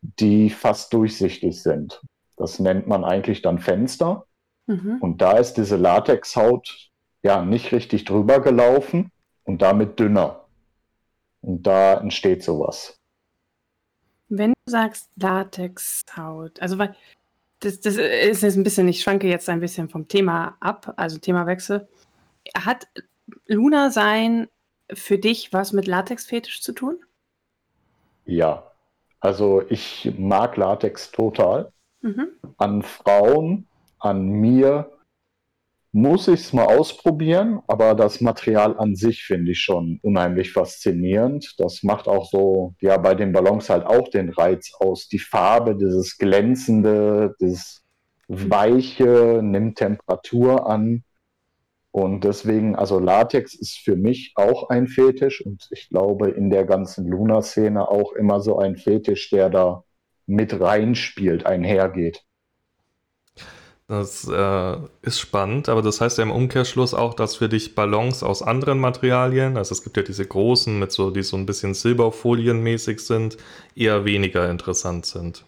die 0.00 0.48
fast 0.48 0.92
durchsichtig 0.94 1.62
sind. 1.62 2.00
Das 2.36 2.58
nennt 2.58 2.86
man 2.86 3.04
eigentlich 3.04 3.42
dann 3.42 3.58
Fenster. 3.58 4.24
Mhm. 4.66 4.96
Und 5.00 5.20
da 5.20 5.36
ist 5.36 5.54
diese 5.54 5.76
Latexhaut 5.76 6.90
ja 7.22 7.44
nicht 7.44 7.72
richtig 7.72 8.06
drüber 8.06 8.40
gelaufen 8.40 9.12
und 9.44 9.60
damit 9.60 10.00
dünner. 10.00 10.44
Und 11.42 11.66
da 11.66 11.94
entsteht 12.00 12.42
sowas. 12.42 12.98
Wenn 14.28 14.50
du 14.50 14.70
sagst 14.70 15.10
Latexhaut, 15.16 16.60
also 16.60 16.78
weil 16.78 16.94
das, 17.60 17.80
das 17.80 17.96
ist 17.96 18.42
jetzt 18.42 18.56
ein 18.56 18.64
bisschen, 18.64 18.88
ich 18.88 19.02
schwanke 19.02 19.28
jetzt 19.28 19.48
ein 19.48 19.60
bisschen 19.60 19.88
vom 19.88 20.08
Thema 20.08 20.56
ab, 20.60 20.94
also 20.96 21.18
Themawechsel. 21.18 21.88
Hat 22.56 22.86
Luna 23.46 23.90
sein 23.90 24.48
für 24.92 25.18
dich 25.18 25.52
was 25.52 25.72
mit 25.72 25.86
Latexfetisch 25.86 26.62
zu 26.62 26.72
tun? 26.72 26.98
Ja, 28.24 28.70
also 29.20 29.62
ich 29.68 30.12
mag 30.18 30.56
Latex 30.56 31.10
total. 31.10 31.72
Mhm. 32.00 32.28
An 32.56 32.82
Frauen, 32.82 33.66
an 33.98 34.28
mir 34.28 34.90
muss 35.92 36.28
ich 36.28 36.40
es 36.40 36.52
mal 36.52 36.66
ausprobieren, 36.66 37.60
aber 37.66 37.94
das 37.94 38.20
Material 38.20 38.78
an 38.78 38.94
sich 38.94 39.24
finde 39.24 39.52
ich 39.52 39.60
schon 39.60 39.98
unheimlich 40.02 40.52
faszinierend. 40.52 41.54
Das 41.58 41.82
macht 41.82 42.06
auch 42.06 42.30
so, 42.30 42.74
ja, 42.80 42.96
bei 42.96 43.14
den 43.14 43.32
Ballons 43.32 43.68
halt 43.68 43.84
auch 43.86 44.08
den 44.08 44.28
Reiz 44.30 44.72
aus. 44.78 45.08
Die 45.08 45.18
Farbe, 45.18 45.76
dieses 45.76 46.16
glänzende, 46.16 47.34
dieses 47.40 47.82
weiche, 48.28 49.40
nimmt 49.42 49.78
Temperatur 49.78 50.68
an. 50.68 51.02
Und 51.92 52.22
deswegen, 52.22 52.76
also 52.76 53.00
Latex 53.00 53.54
ist 53.54 53.78
für 53.78 53.96
mich 53.96 54.32
auch 54.36 54.68
ein 54.68 54.86
Fetisch 54.86 55.44
und 55.44 55.66
ich 55.72 55.88
glaube 55.88 56.30
in 56.30 56.48
der 56.48 56.64
ganzen 56.64 57.08
Luna-Szene 57.08 57.88
auch 57.88 58.12
immer 58.12 58.40
so 58.40 58.58
ein 58.58 58.76
Fetisch, 58.76 59.30
der 59.30 59.50
da 59.50 59.82
mit 60.26 60.60
reinspielt, 60.60 61.46
einhergeht. 61.46 62.22
Das 63.90 64.24
äh, 64.28 64.76
ist 65.02 65.18
spannend, 65.18 65.68
aber 65.68 65.82
das 65.82 66.00
heißt 66.00 66.18
ja 66.18 66.22
im 66.22 66.30
Umkehrschluss 66.30 66.94
auch, 66.94 67.12
dass 67.12 67.34
für 67.34 67.48
dich 67.48 67.74
Ballons 67.74 68.22
aus 68.22 68.40
anderen 68.40 68.78
Materialien, 68.78 69.56
also 69.56 69.72
es 69.72 69.82
gibt 69.82 69.96
ja 69.96 70.04
diese 70.04 70.24
großen 70.24 70.78
mit 70.78 70.92
so, 70.92 71.10
die 71.10 71.24
so 71.24 71.36
ein 71.36 71.44
bisschen 71.44 71.74
silberfolienmäßig 71.74 73.00
sind, 73.00 73.36
eher 73.74 74.04
weniger 74.04 74.48
interessant 74.48 75.06
sind. 75.06 75.44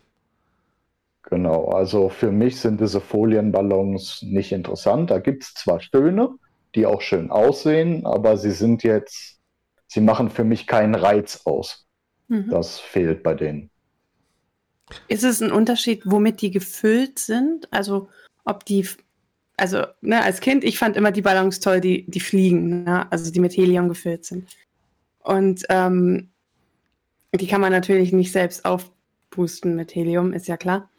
Genau, 1.22 1.68
also 1.68 2.08
für 2.08 2.32
mich 2.32 2.58
sind 2.58 2.80
diese 2.80 3.00
Folienballons 3.00 4.22
nicht 4.22 4.50
interessant. 4.50 5.12
Da 5.12 5.20
gibt 5.20 5.44
es 5.44 5.54
zwar 5.54 5.80
schöne, 5.80 6.30
die 6.74 6.84
auch 6.84 7.00
schön 7.00 7.30
aussehen, 7.30 8.04
aber 8.04 8.36
sie 8.36 8.50
sind 8.50 8.82
jetzt, 8.82 9.38
sie 9.86 10.00
machen 10.00 10.30
für 10.30 10.42
mich 10.42 10.66
keinen 10.66 10.96
Reiz 10.96 11.42
aus. 11.44 11.86
Mhm. 12.26 12.50
Das 12.50 12.80
fehlt 12.80 13.22
bei 13.22 13.34
denen. 13.34 13.70
Ist 15.06 15.22
es 15.22 15.40
ein 15.40 15.52
Unterschied, 15.52 16.02
womit 16.04 16.40
die 16.42 16.50
gefüllt 16.50 17.20
sind? 17.20 17.72
Also 17.72 18.08
ob 18.44 18.64
die, 18.64 18.86
also 19.56 19.84
ne, 20.00 20.22
als 20.22 20.40
Kind, 20.40 20.64
ich 20.64 20.78
fand 20.78 20.96
immer 20.96 21.12
die 21.12 21.22
Ballons 21.22 21.60
toll, 21.60 21.80
die, 21.80 22.04
die 22.10 22.20
fliegen, 22.20 22.84
ne? 22.84 23.10
also 23.10 23.30
die 23.30 23.40
mit 23.40 23.56
Helium 23.56 23.88
gefüllt 23.88 24.24
sind. 24.24 24.50
Und 25.20 25.64
ähm, 25.68 26.30
die 27.34 27.46
kann 27.46 27.60
man 27.60 27.72
natürlich 27.72 28.12
nicht 28.12 28.32
selbst 28.32 28.64
aufpusten 28.64 29.76
mit 29.76 29.94
Helium, 29.94 30.32
ist 30.32 30.48
ja 30.48 30.56
klar. 30.56 30.90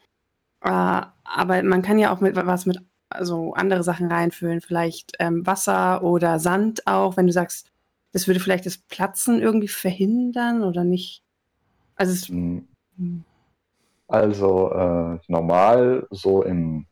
Äh, 0.62 1.02
aber 1.24 1.64
man 1.64 1.82
kann 1.82 2.00
ja 2.00 2.14
auch 2.14 2.22
mit 2.22 2.36
was 2.36 2.66
mit 2.66 2.80
also 3.10 3.54
andere 3.54 3.84
Sachen 3.84 4.12
reinfüllen, 4.12 4.62
vielleicht 4.62 5.14
ähm, 5.20 5.46
Wasser 5.46 6.04
oder 6.04 6.40
Sand 6.40 6.88
auch, 6.88 7.18
wenn 7.18 7.28
du 7.28 7.34
sagst, 7.34 7.72
das 8.12 8.28
würde 8.28 8.40
vielleicht 8.40 8.66
das 8.66 8.78
Platzen 8.78 9.42
irgendwie 9.42 9.68
verhindern 9.68 10.64
oder 10.64 10.84
nicht. 10.84 11.24
Also 11.96 12.14
es, 12.14 12.28
Hm, 12.28 12.68
Also 14.08 14.72
äh, 14.72 15.20
normal, 15.28 16.08
so 16.12 16.44
im, 16.44 16.86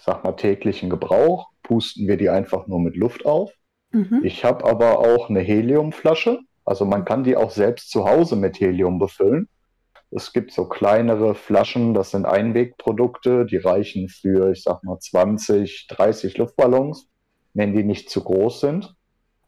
sag 0.00 0.24
mal, 0.24 0.32
täglichen 0.32 0.90
Gebrauch, 0.90 1.48
pusten 1.62 2.08
wir 2.08 2.16
die 2.16 2.30
einfach 2.30 2.66
nur 2.66 2.80
mit 2.80 2.96
Luft 2.96 3.26
auf. 3.26 3.52
mhm. 3.90 4.20
Ich 4.22 4.44
habe 4.44 4.64
aber 4.64 4.98
auch 4.98 5.30
eine 5.30 5.40
Heliumflasche. 5.40 6.40
Also 6.64 6.84
man 6.84 7.04
kann 7.04 7.24
die 7.24 7.36
auch 7.36 7.50
selbst 7.50 7.90
zu 7.90 8.04
Hause 8.04 8.36
mit 8.36 8.60
Helium 8.60 8.98
befüllen. 8.98 9.48
Es 10.10 10.32
gibt 10.32 10.52
so 10.52 10.66
kleinere 10.66 11.34
Flaschen, 11.34 11.92
das 11.92 12.12
sind 12.12 12.24
Einwegprodukte, 12.24 13.44
die 13.44 13.58
reichen 13.58 14.08
für, 14.08 14.52
ich 14.52 14.62
sag 14.62 14.82
mal, 14.82 14.98
20, 14.98 15.86
30 15.88 16.38
Luftballons, 16.38 17.08
wenn 17.52 17.74
die 17.74 17.84
nicht 17.84 18.08
zu 18.08 18.24
groß 18.24 18.60
sind. 18.60 18.94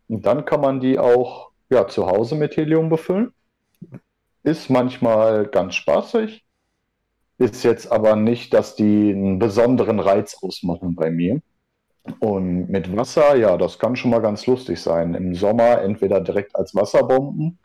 Und 0.08 0.26
dann 0.26 0.44
kann 0.44 0.60
man 0.60 0.80
die 0.80 0.98
auch 0.98 1.50
ja, 1.70 1.86
zu 1.86 2.06
Hause 2.06 2.34
mit 2.34 2.56
Helium 2.56 2.88
befüllen. 2.88 3.32
Ist 4.42 4.70
manchmal 4.70 5.46
ganz 5.46 5.76
spaßig. 5.76 6.44
Ist 7.40 7.64
jetzt 7.64 7.90
aber 7.90 8.16
nicht, 8.16 8.52
dass 8.52 8.76
die 8.76 9.12
einen 9.12 9.38
besonderen 9.38 9.98
Reiz 9.98 10.36
ausmachen 10.42 10.94
bei 10.94 11.10
mir. 11.10 11.40
Und 12.18 12.68
mit 12.68 12.94
Wasser, 12.94 13.34
ja, 13.34 13.56
das 13.56 13.78
kann 13.78 13.96
schon 13.96 14.10
mal 14.10 14.20
ganz 14.20 14.46
lustig 14.46 14.78
sein. 14.78 15.14
Im 15.14 15.34
Sommer 15.34 15.80
entweder 15.80 16.20
direkt 16.20 16.54
als 16.54 16.74
Wasserbomben 16.74 17.58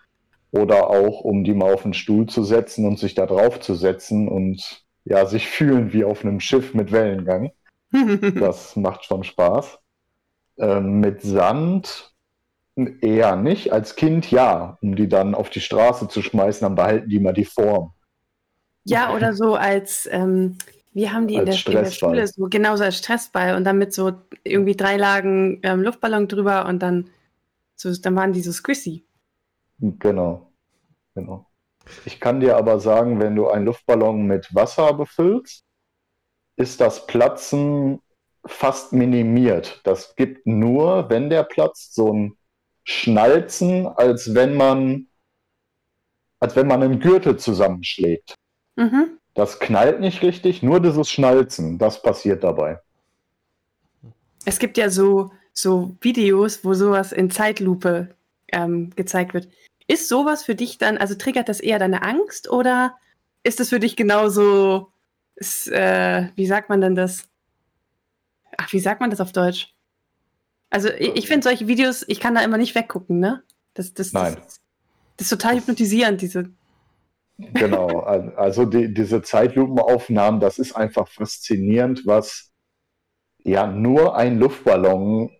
oder 0.51 0.89
auch, 0.89 1.19
um 1.19 1.43
die 1.43 1.53
mal 1.53 1.73
auf 1.73 1.83
den 1.83 1.93
Stuhl 1.93 2.25
zu 2.25 2.45
setzen 2.45 2.87
und 2.87 2.99
sich 2.99 3.15
da 3.15 3.25
drauf 3.25 3.59
zu 3.59 3.75
setzen 3.75 4.29
und 4.29 4.85
ja, 5.03 5.25
sich 5.25 5.47
fühlen 5.49 5.91
wie 5.91 6.05
auf 6.05 6.23
einem 6.23 6.39
Schiff 6.39 6.73
mit 6.73 6.93
Wellengang. 6.93 7.51
Das 8.39 8.77
macht 8.77 9.03
schon 9.03 9.25
Spaß. 9.25 9.77
Ähm, 10.57 11.01
mit 11.01 11.21
Sand 11.21 12.13
eher 13.01 13.35
nicht. 13.35 13.73
Als 13.73 13.97
Kind 13.97 14.31
ja, 14.31 14.77
um 14.81 14.95
die 14.95 15.09
dann 15.09 15.35
auf 15.35 15.49
die 15.49 15.59
Straße 15.59 16.07
zu 16.07 16.21
schmeißen, 16.21 16.65
dann 16.65 16.75
behalten 16.75 17.09
die 17.09 17.19
mal 17.19 17.33
die 17.33 17.43
Form. 17.43 17.91
Ja, 18.85 19.13
oder 19.13 19.33
so 19.33 19.55
als, 19.55 20.07
ähm, 20.11 20.57
wir 20.93 21.11
haben 21.11 21.27
die 21.27 21.35
in 21.35 21.45
der, 21.45 21.55
in 21.55 21.71
der. 21.71 21.91
Schule 21.91 22.27
so 22.27 22.47
genauso 22.49 22.83
als 22.83 22.97
Stressball 22.97 23.55
und 23.55 23.63
dann 23.63 23.77
mit 23.77 23.93
so 23.93 24.13
irgendwie 24.43 24.75
drei 24.75 24.95
Lagen 24.95 25.59
ähm, 25.63 25.81
Luftballon 25.81 26.27
drüber 26.27 26.65
und 26.67 26.79
dann 26.79 27.09
so, 27.75 27.93
dann 27.93 28.15
waren 28.15 28.31
die 28.31 28.41
so 28.41 28.51
squishy. 28.51 29.05
Genau. 29.79 30.51
Genau. 31.15 31.45
Ich 32.05 32.19
kann 32.19 32.39
dir 32.39 32.57
aber 32.57 32.79
sagen, 32.79 33.19
wenn 33.19 33.35
du 33.35 33.49
einen 33.49 33.65
Luftballon 33.65 34.25
mit 34.25 34.53
Wasser 34.53 34.93
befüllst, 34.93 35.63
ist 36.57 36.79
das 36.81 37.05
Platzen 37.07 38.01
fast 38.45 38.93
minimiert. 38.93 39.81
Das 39.83 40.15
gibt 40.15 40.45
nur, 40.45 41.09
wenn 41.09 41.29
der 41.29 41.43
platzt, 41.43 41.95
so 41.95 42.13
ein 42.13 42.37
Schnalzen, 42.83 43.87
als 43.87 44.33
wenn 44.35 44.55
man, 44.55 45.07
als 46.39 46.55
wenn 46.55 46.67
man 46.67 46.83
einen 46.83 46.99
Gürtel 46.99 47.37
zusammenschlägt. 47.37 48.35
Mhm. 48.75 49.17
Das 49.33 49.59
knallt 49.59 49.99
nicht 49.99 50.21
richtig, 50.21 50.63
nur 50.63 50.79
dieses 50.79 51.09
Schnalzen, 51.09 51.77
das 51.77 52.01
passiert 52.01 52.43
dabei. 52.43 52.79
Es 54.45 54.59
gibt 54.59 54.77
ja 54.77 54.89
so, 54.89 55.31
so 55.51 55.95
Videos, 56.01 56.63
wo 56.63 56.73
sowas 56.73 57.11
in 57.11 57.31
Zeitlupe 57.31 58.15
ähm, 58.51 58.91
gezeigt 58.95 59.33
wird. 59.33 59.49
Ist 59.87 60.07
sowas 60.07 60.43
für 60.43 60.55
dich 60.55 60.77
dann, 60.77 60.97
also 60.97 61.15
triggert 61.15 61.49
das 61.49 61.59
eher 61.59 61.79
deine 61.79 62.03
Angst 62.03 62.49
oder 62.49 62.97
ist 63.43 63.59
das 63.59 63.69
für 63.69 63.79
dich 63.79 63.95
genauso, 63.95 64.91
ist, 65.35 65.67
äh, 65.67 66.29
wie 66.35 66.47
sagt 66.47 66.69
man 66.69 66.81
denn 66.81 66.95
das? 66.95 67.27
Ach, 68.57 68.71
wie 68.71 68.79
sagt 68.79 69.01
man 69.01 69.09
das 69.09 69.21
auf 69.21 69.31
Deutsch? 69.31 69.73
Also 70.69 70.89
ich, 70.89 71.15
ich 71.15 71.27
finde 71.27 71.43
solche 71.43 71.67
Videos, 71.67 72.03
ich 72.07 72.19
kann 72.19 72.35
da 72.35 72.41
immer 72.41 72.57
nicht 72.57 72.73
weggucken, 72.73 73.19
ne? 73.19 73.43
Das, 73.73 73.93
das, 73.93 74.13
Nein. 74.13 74.35
Das, 74.35 74.59
das 75.17 75.25
ist 75.25 75.29
total 75.29 75.57
hypnotisierend, 75.57 76.21
diese. 76.21 76.49
Genau, 77.37 77.99
also 77.99 78.65
die, 78.65 78.93
diese 78.93 79.21
Zeitlupenaufnahmen, 79.21 80.39
das 80.39 80.57
ist 80.57 80.75
einfach 80.75 81.07
faszinierend, 81.07 82.03
was 82.05 82.51
ja 83.43 83.67
nur 83.67 84.15
ein 84.15 84.39
Luftballon 84.39 85.31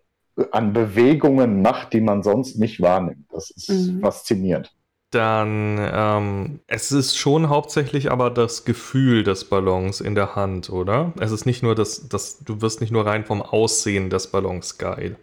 an 0.52 0.72
Bewegungen 0.72 1.62
macht, 1.62 1.94
die 1.94 2.02
man 2.02 2.22
sonst 2.22 2.58
nicht 2.58 2.80
wahrnimmt. 2.80 3.26
Das 3.30 3.50
ist 3.50 3.68
mhm. 3.70 4.00
faszinierend. 4.00 4.72
Dann, 5.10 5.78
ähm, 5.80 6.60
es 6.66 6.92
ist 6.92 7.16
schon 7.16 7.48
hauptsächlich 7.48 8.10
aber 8.10 8.28
das 8.28 8.64
Gefühl 8.64 9.22
des 9.22 9.48
Ballons 9.48 10.00
in 10.00 10.14
der 10.14 10.34
Hand, 10.34 10.68
oder? 10.68 11.12
Es 11.20 11.30
ist 11.30 11.46
nicht 11.46 11.62
nur 11.62 11.74
das, 11.74 12.08
das 12.08 12.40
du 12.44 12.60
wirst 12.60 12.80
nicht 12.80 12.90
nur 12.90 13.06
rein 13.06 13.24
vom 13.24 13.40
Aussehen 13.40 14.10
des 14.10 14.26
Ballons 14.26 14.78
geil. 14.78 15.16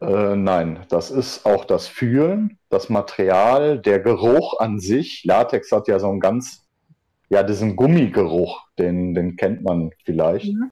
Äh, 0.00 0.36
nein, 0.36 0.84
das 0.88 1.10
ist 1.10 1.46
auch 1.46 1.64
das 1.64 1.86
Fühlen, 1.86 2.58
das 2.68 2.88
Material, 2.88 3.78
der 3.78 4.00
Geruch 4.00 4.58
an 4.58 4.80
sich. 4.80 5.24
Latex 5.24 5.70
hat 5.72 5.88
ja 5.88 5.98
so 5.98 6.08
einen 6.08 6.20
ganz, 6.20 6.66
ja, 7.28 7.42
diesen 7.42 7.76
Gummigeruch, 7.76 8.62
den, 8.78 9.14
den 9.14 9.36
kennt 9.36 9.62
man 9.62 9.90
vielleicht. 10.04 10.52
Mhm. 10.52 10.70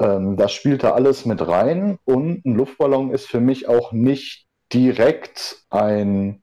Ähm, 0.00 0.36
das 0.36 0.52
spielt 0.52 0.82
da 0.82 0.92
alles 0.92 1.26
mit 1.26 1.46
rein 1.46 1.98
und 2.04 2.44
ein 2.44 2.54
Luftballon 2.54 3.12
ist 3.12 3.26
für 3.26 3.40
mich 3.40 3.68
auch 3.68 3.92
nicht 3.92 4.46
direkt 4.72 5.64
ein, 5.68 6.42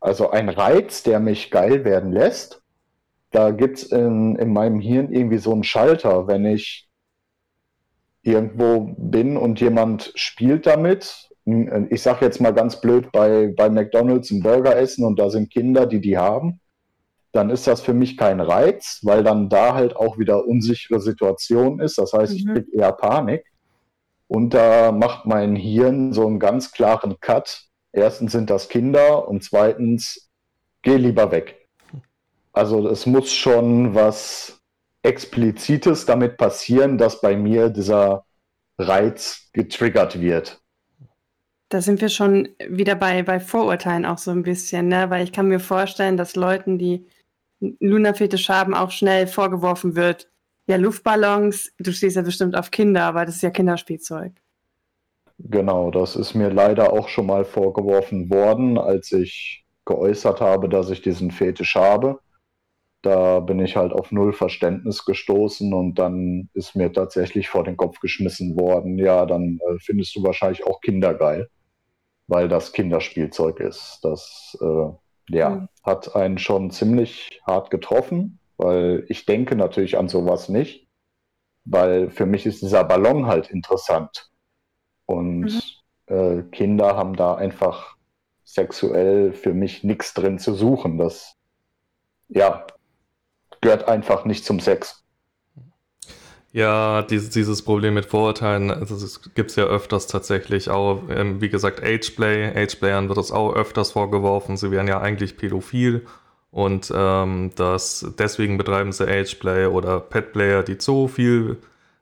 also 0.00 0.30
ein 0.30 0.48
Reiz, 0.48 1.02
der 1.02 1.20
mich 1.20 1.50
geil 1.50 1.84
werden 1.84 2.12
lässt. 2.12 2.62
Da 3.32 3.50
gibt 3.50 3.78
es 3.78 3.84
in, 3.92 4.36
in 4.36 4.52
meinem 4.52 4.80
Hirn 4.80 5.12
irgendwie 5.12 5.38
so 5.38 5.52
einen 5.52 5.64
Schalter, 5.64 6.26
wenn 6.26 6.46
ich 6.46 6.85
irgendwo 8.26 8.94
bin 8.98 9.36
und 9.36 9.60
jemand 9.60 10.12
spielt 10.14 10.66
damit. 10.66 11.30
Ich 11.90 12.02
sage 12.02 12.24
jetzt 12.24 12.40
mal 12.40 12.52
ganz 12.52 12.80
blöd, 12.80 13.12
bei, 13.12 13.52
bei 13.56 13.70
McDonald's 13.70 14.30
ein 14.30 14.42
Burger 14.42 14.76
essen 14.76 15.04
und 15.04 15.18
da 15.18 15.30
sind 15.30 15.50
Kinder, 15.50 15.86
die 15.86 16.00
die 16.00 16.18
haben 16.18 16.60
dann 17.36 17.50
ist 17.50 17.66
das 17.66 17.82
für 17.82 17.92
mich 17.92 18.16
kein 18.16 18.40
Reiz, 18.40 19.00
weil 19.02 19.22
dann 19.22 19.48
da 19.50 19.74
halt 19.74 19.94
auch 19.94 20.18
wieder 20.18 20.46
unsichere 20.46 21.00
Situation 21.00 21.80
ist. 21.80 21.98
Das 21.98 22.12
heißt, 22.12 22.32
mhm. 22.32 22.38
ich 22.38 22.46
kriege 22.46 22.78
eher 22.78 22.92
Panik. 22.92 23.44
Und 24.26 24.54
da 24.54 24.90
macht 24.90 25.26
mein 25.26 25.54
Hirn 25.54 26.12
so 26.12 26.26
einen 26.26 26.40
ganz 26.40 26.72
klaren 26.72 27.20
Cut. 27.20 27.64
Erstens 27.92 28.32
sind 28.32 28.50
das 28.50 28.68
Kinder 28.68 29.28
und 29.28 29.44
zweitens, 29.44 30.30
geh 30.82 30.96
lieber 30.96 31.30
weg. 31.30 31.68
Also 32.52 32.88
es 32.88 33.06
muss 33.06 33.32
schon 33.32 33.94
was 33.94 34.55
Explizites 35.06 36.04
damit 36.04 36.36
passieren, 36.36 36.98
dass 36.98 37.20
bei 37.20 37.36
mir 37.36 37.70
dieser 37.70 38.24
Reiz 38.78 39.48
getriggert 39.52 40.20
wird. 40.20 40.60
Da 41.68 41.80
sind 41.80 42.00
wir 42.00 42.08
schon 42.08 42.48
wieder 42.68 42.94
bei, 42.94 43.22
bei 43.22 43.40
Vorurteilen 43.40 44.04
auch 44.04 44.18
so 44.18 44.30
ein 44.30 44.42
bisschen, 44.42 44.88
ne? 44.88 45.10
weil 45.10 45.24
ich 45.24 45.32
kann 45.32 45.48
mir 45.48 45.60
vorstellen, 45.60 46.16
dass 46.16 46.36
Leuten, 46.36 46.78
die 46.78 47.06
Luna-Fetisch 47.60 48.48
haben, 48.48 48.74
auch 48.74 48.90
schnell 48.90 49.26
vorgeworfen 49.26 49.96
wird, 49.96 50.28
ja, 50.68 50.76
Luftballons, 50.76 51.72
du 51.78 51.92
stehst 51.92 52.16
ja 52.16 52.22
bestimmt 52.22 52.56
auf 52.56 52.72
Kinder, 52.72 53.04
aber 53.04 53.24
das 53.24 53.36
ist 53.36 53.42
ja 53.42 53.50
Kinderspielzeug. 53.50 54.32
Genau, 55.38 55.90
das 55.90 56.16
ist 56.16 56.34
mir 56.34 56.48
leider 56.48 56.92
auch 56.92 57.08
schon 57.08 57.26
mal 57.26 57.44
vorgeworfen 57.44 58.30
worden, 58.30 58.78
als 58.78 59.12
ich 59.12 59.64
geäußert 59.84 60.40
habe, 60.40 60.68
dass 60.68 60.90
ich 60.90 61.02
diesen 61.02 61.30
Fetisch 61.30 61.76
habe. 61.76 62.18
Da 63.06 63.38
bin 63.38 63.60
ich 63.60 63.76
halt 63.76 63.92
auf 63.92 64.10
null 64.10 64.32
Verständnis 64.32 65.04
gestoßen 65.04 65.72
und 65.72 65.94
dann 65.94 66.48
ist 66.54 66.74
mir 66.74 66.92
tatsächlich 66.92 67.48
vor 67.48 67.62
den 67.62 67.76
Kopf 67.76 68.00
geschmissen 68.00 68.58
worden, 68.58 68.98
ja, 68.98 69.26
dann 69.26 69.60
äh, 69.60 69.78
findest 69.78 70.16
du 70.16 70.24
wahrscheinlich 70.24 70.66
auch 70.66 70.80
Kinder 70.80 71.14
geil, 71.14 71.48
weil 72.26 72.48
das 72.48 72.72
Kinderspielzeug 72.72 73.60
ist. 73.60 74.00
Das 74.02 74.58
äh, 74.60 74.88
ja, 75.28 75.50
mhm. 75.50 75.68
hat 75.84 76.16
einen 76.16 76.38
schon 76.38 76.72
ziemlich 76.72 77.40
hart 77.46 77.70
getroffen, 77.70 78.40
weil 78.56 79.04
ich 79.08 79.24
denke 79.24 79.54
natürlich 79.54 79.96
an 79.96 80.08
sowas 80.08 80.48
nicht, 80.48 80.88
weil 81.64 82.10
für 82.10 82.26
mich 82.26 82.44
ist 82.44 82.60
dieser 82.60 82.82
Ballon 82.82 83.28
halt 83.28 83.50
interessant. 83.50 84.32
Und 85.04 85.62
mhm. 86.08 86.12
äh, 86.12 86.42
Kinder 86.50 86.96
haben 86.96 87.14
da 87.14 87.36
einfach 87.36 87.94
sexuell 88.42 89.32
für 89.32 89.54
mich 89.54 89.84
nichts 89.84 90.12
drin 90.12 90.40
zu 90.40 90.54
suchen. 90.54 90.98
Das, 90.98 91.36
ja, 92.26 92.66
gehört 93.66 93.88
einfach 93.88 94.24
nicht 94.24 94.44
zum 94.44 94.60
Sex. 94.60 95.02
Ja, 96.52 97.02
dieses, 97.02 97.30
dieses 97.30 97.62
Problem 97.62 97.94
mit 97.94 98.06
Vorurteilen, 98.06 98.70
also 98.70 98.94
das 98.94 99.20
gibt 99.34 99.50
es 99.50 99.56
ja 99.56 99.64
öfters 99.64 100.06
tatsächlich 100.06 100.70
auch. 100.70 101.02
Ähm, 101.10 101.40
wie 101.40 101.48
gesagt, 101.48 101.82
Ageplay. 101.82 102.46
Ageplayern 102.46 103.08
wird 103.08 103.18
es 103.18 103.32
auch 103.32 103.52
öfters 103.54 103.90
vorgeworfen. 103.90 104.56
Sie 104.56 104.70
wären 104.70 104.86
ja 104.86 105.00
eigentlich 105.00 105.36
pädophil 105.36 106.06
und 106.52 106.92
ähm, 106.94 107.50
das, 107.56 108.06
deswegen 108.16 108.56
betreiben 108.56 108.92
sie 108.92 109.08
Ageplay 109.08 109.66
oder 109.66 109.98
Petplayer, 109.98 110.62
die 110.62 110.78
zoophil 110.78 111.56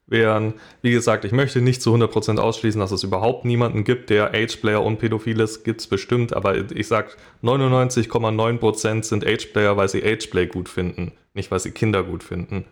wären. 0.07 0.55
Wie 0.83 0.91
gesagt, 0.91 1.25
ich 1.25 1.33
möchte 1.33 1.61
nicht 1.61 1.81
zu 1.81 1.95
100% 1.95 2.39
ausschließen, 2.39 2.81
dass 2.81 2.93
es 2.93 3.03
überhaupt 3.03 3.45
niemanden 3.45 3.85
gibt, 3.85 4.11
der 4.11 4.35
Ageplayer 4.35 4.83
und 4.83 4.99
pädophil 4.99 5.41
ist. 5.41 5.65
Gibt 5.65 5.81
es 5.81 5.87
bestimmt, 5.87 6.35
aber 6.35 6.71
ich 6.71 6.89
sag 6.89 7.17
99,9% 7.43 9.03
sind 9.03 9.27
Ageplayer, 9.27 9.77
weil 9.77 9.89
sie 9.89 10.03
Ageplay 10.03 10.47
gut 10.47 10.69
finden, 10.69 11.13
nicht 11.33 11.51
weil 11.51 11.61
sie 11.61 11.71
Kinder 11.71 12.03
gut 12.03 12.23
finden. 12.23 12.65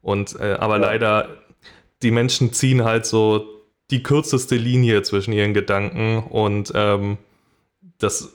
Und 0.00 0.38
äh, 0.38 0.56
aber 0.60 0.76
ja. 0.76 0.82
leider, 0.82 1.28
die 2.02 2.12
Menschen 2.12 2.52
ziehen 2.52 2.84
halt 2.84 3.06
so 3.06 3.46
die 3.90 4.02
kürzeste 4.02 4.56
Linie 4.56 5.02
zwischen 5.02 5.32
ihren 5.32 5.54
Gedanken 5.54 6.18
und 6.18 6.72
ähm, 6.74 7.18
das 7.98 8.32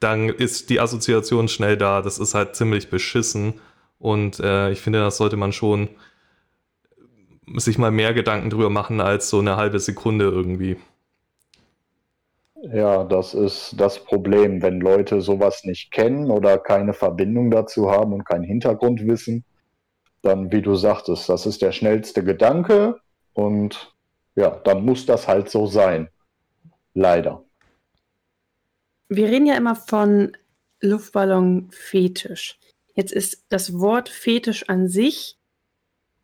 dann 0.00 0.28
ist 0.28 0.70
die 0.70 0.80
Assoziation 0.80 1.48
schnell 1.48 1.76
da. 1.76 2.02
Das 2.02 2.18
ist 2.18 2.34
halt 2.34 2.54
ziemlich 2.56 2.88
beschissen. 2.88 3.54
Und 3.98 4.38
äh, 4.40 4.70
ich 4.70 4.80
finde, 4.80 5.00
das 5.00 5.16
sollte 5.16 5.36
man 5.36 5.52
schon 5.52 5.88
sich 7.56 7.78
mal 7.78 7.90
mehr 7.90 8.14
Gedanken 8.14 8.50
drüber 8.50 8.70
machen 8.70 9.00
als 9.00 9.30
so 9.30 9.38
eine 9.38 9.56
halbe 9.56 9.78
Sekunde 9.78 10.24
irgendwie. 10.24 10.76
Ja, 12.62 13.04
das 13.04 13.34
ist 13.34 13.74
das 13.76 14.04
Problem, 14.04 14.62
wenn 14.62 14.80
Leute 14.80 15.20
sowas 15.20 15.64
nicht 15.64 15.92
kennen 15.92 16.30
oder 16.30 16.58
keine 16.58 16.92
Verbindung 16.92 17.50
dazu 17.50 17.90
haben 17.90 18.12
und 18.12 18.24
kein 18.24 18.42
Hintergrundwissen, 18.42 19.44
dann, 20.22 20.50
wie 20.50 20.62
du 20.62 20.74
sagtest, 20.74 21.28
das 21.28 21.46
ist 21.46 21.62
der 21.62 21.70
schnellste 21.70 22.24
Gedanke 22.24 23.00
und 23.32 23.94
ja, 24.34 24.50
dann 24.64 24.84
muss 24.84 25.06
das 25.06 25.28
halt 25.28 25.50
so 25.50 25.66
sein. 25.66 26.08
Leider. 26.94 27.44
Wir 29.08 29.28
reden 29.28 29.46
ja 29.46 29.56
immer 29.56 29.76
von 29.76 30.36
Luftballon-Fetisch. 30.80 32.58
Jetzt 32.94 33.12
ist 33.12 33.46
das 33.48 33.78
Wort 33.78 34.08
Fetisch 34.08 34.68
an 34.68 34.88
sich 34.88 35.37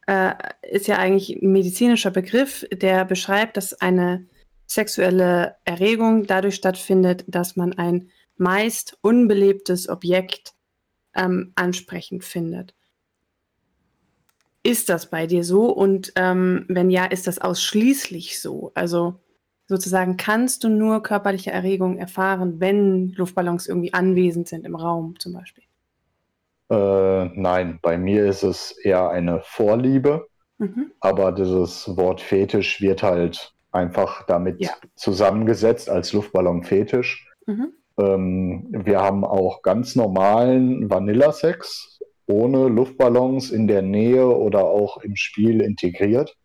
äh, 0.07 0.35
ist 0.62 0.87
ja 0.87 0.99
eigentlich 0.99 1.40
ein 1.40 1.53
medizinischer 1.53 2.11
Begriff, 2.11 2.67
der 2.73 3.05
beschreibt, 3.05 3.57
dass 3.57 3.81
eine 3.81 4.27
sexuelle 4.67 5.57
Erregung 5.64 6.27
dadurch 6.27 6.55
stattfindet, 6.55 7.25
dass 7.27 7.57
man 7.57 7.75
ein 7.75 8.11
meist 8.37 8.99
unbelebtes 9.03 9.88
Objekt 9.88 10.55
ähm, 11.14 11.53
ansprechend 11.55 12.25
findet. 12.25 12.75
Ist 14.62 14.88
das 14.88 15.11
bei 15.11 15.27
dir 15.27 15.45
so? 15.45 15.67
Und 15.67 16.12
ähm, 16.17 16.64
wenn 16.69 16.90
ja, 16.90 17.05
ist 17.05 17.27
das 17.27 17.38
ausschließlich 17.38 18.40
so? 18.40 18.73
Also 18.75 19.21
sozusagen 19.67 20.17
kannst 20.17 20.64
du 20.64 20.69
nur 20.69 21.03
körperliche 21.03 21.51
Erregung 21.51 21.99
erfahren, 21.99 22.61
wenn 22.61 23.12
Luftballons 23.12 23.67
irgendwie 23.67 23.93
anwesend 23.93 24.49
sind 24.49 24.64
im 24.67 24.75
Raum 24.75 25.19
zum 25.21 25.35
Beispiel? 25.35 25.64
Äh, 26.70 27.24
nein, 27.35 27.79
bei 27.83 27.98
mir 27.98 28.27
ist 28.27 28.42
es 28.42 28.72
eher 28.72 29.11
eine 29.11 29.40
Vorliebe, 29.42 30.27
mhm. 30.59 30.92
aber 31.00 31.33
dieses 31.33 31.96
Wort 31.96 32.20
Fetisch 32.20 32.81
wird 32.81 33.03
halt 33.03 33.55
einfach 33.70 34.24
damit 34.27 34.61
ja. 34.61 34.70
zusammengesetzt 34.94 35.90
als 35.90 36.12
Luftballon-Fetisch. 36.12 37.29
Mhm. 37.46 37.72
Ähm, 37.98 38.66
wir 38.70 39.00
haben 39.00 39.24
auch 39.24 39.62
ganz 39.62 39.94
normalen 39.96 40.88
Vanilla-Sex, 40.88 42.00
ohne 42.27 42.68
Luftballons 42.68 43.50
in 43.50 43.66
der 43.66 43.83
Nähe 43.83 44.27
oder 44.27 44.64
auch 44.64 44.98
im 44.98 45.16
Spiel 45.16 45.61
integriert. 45.61 46.37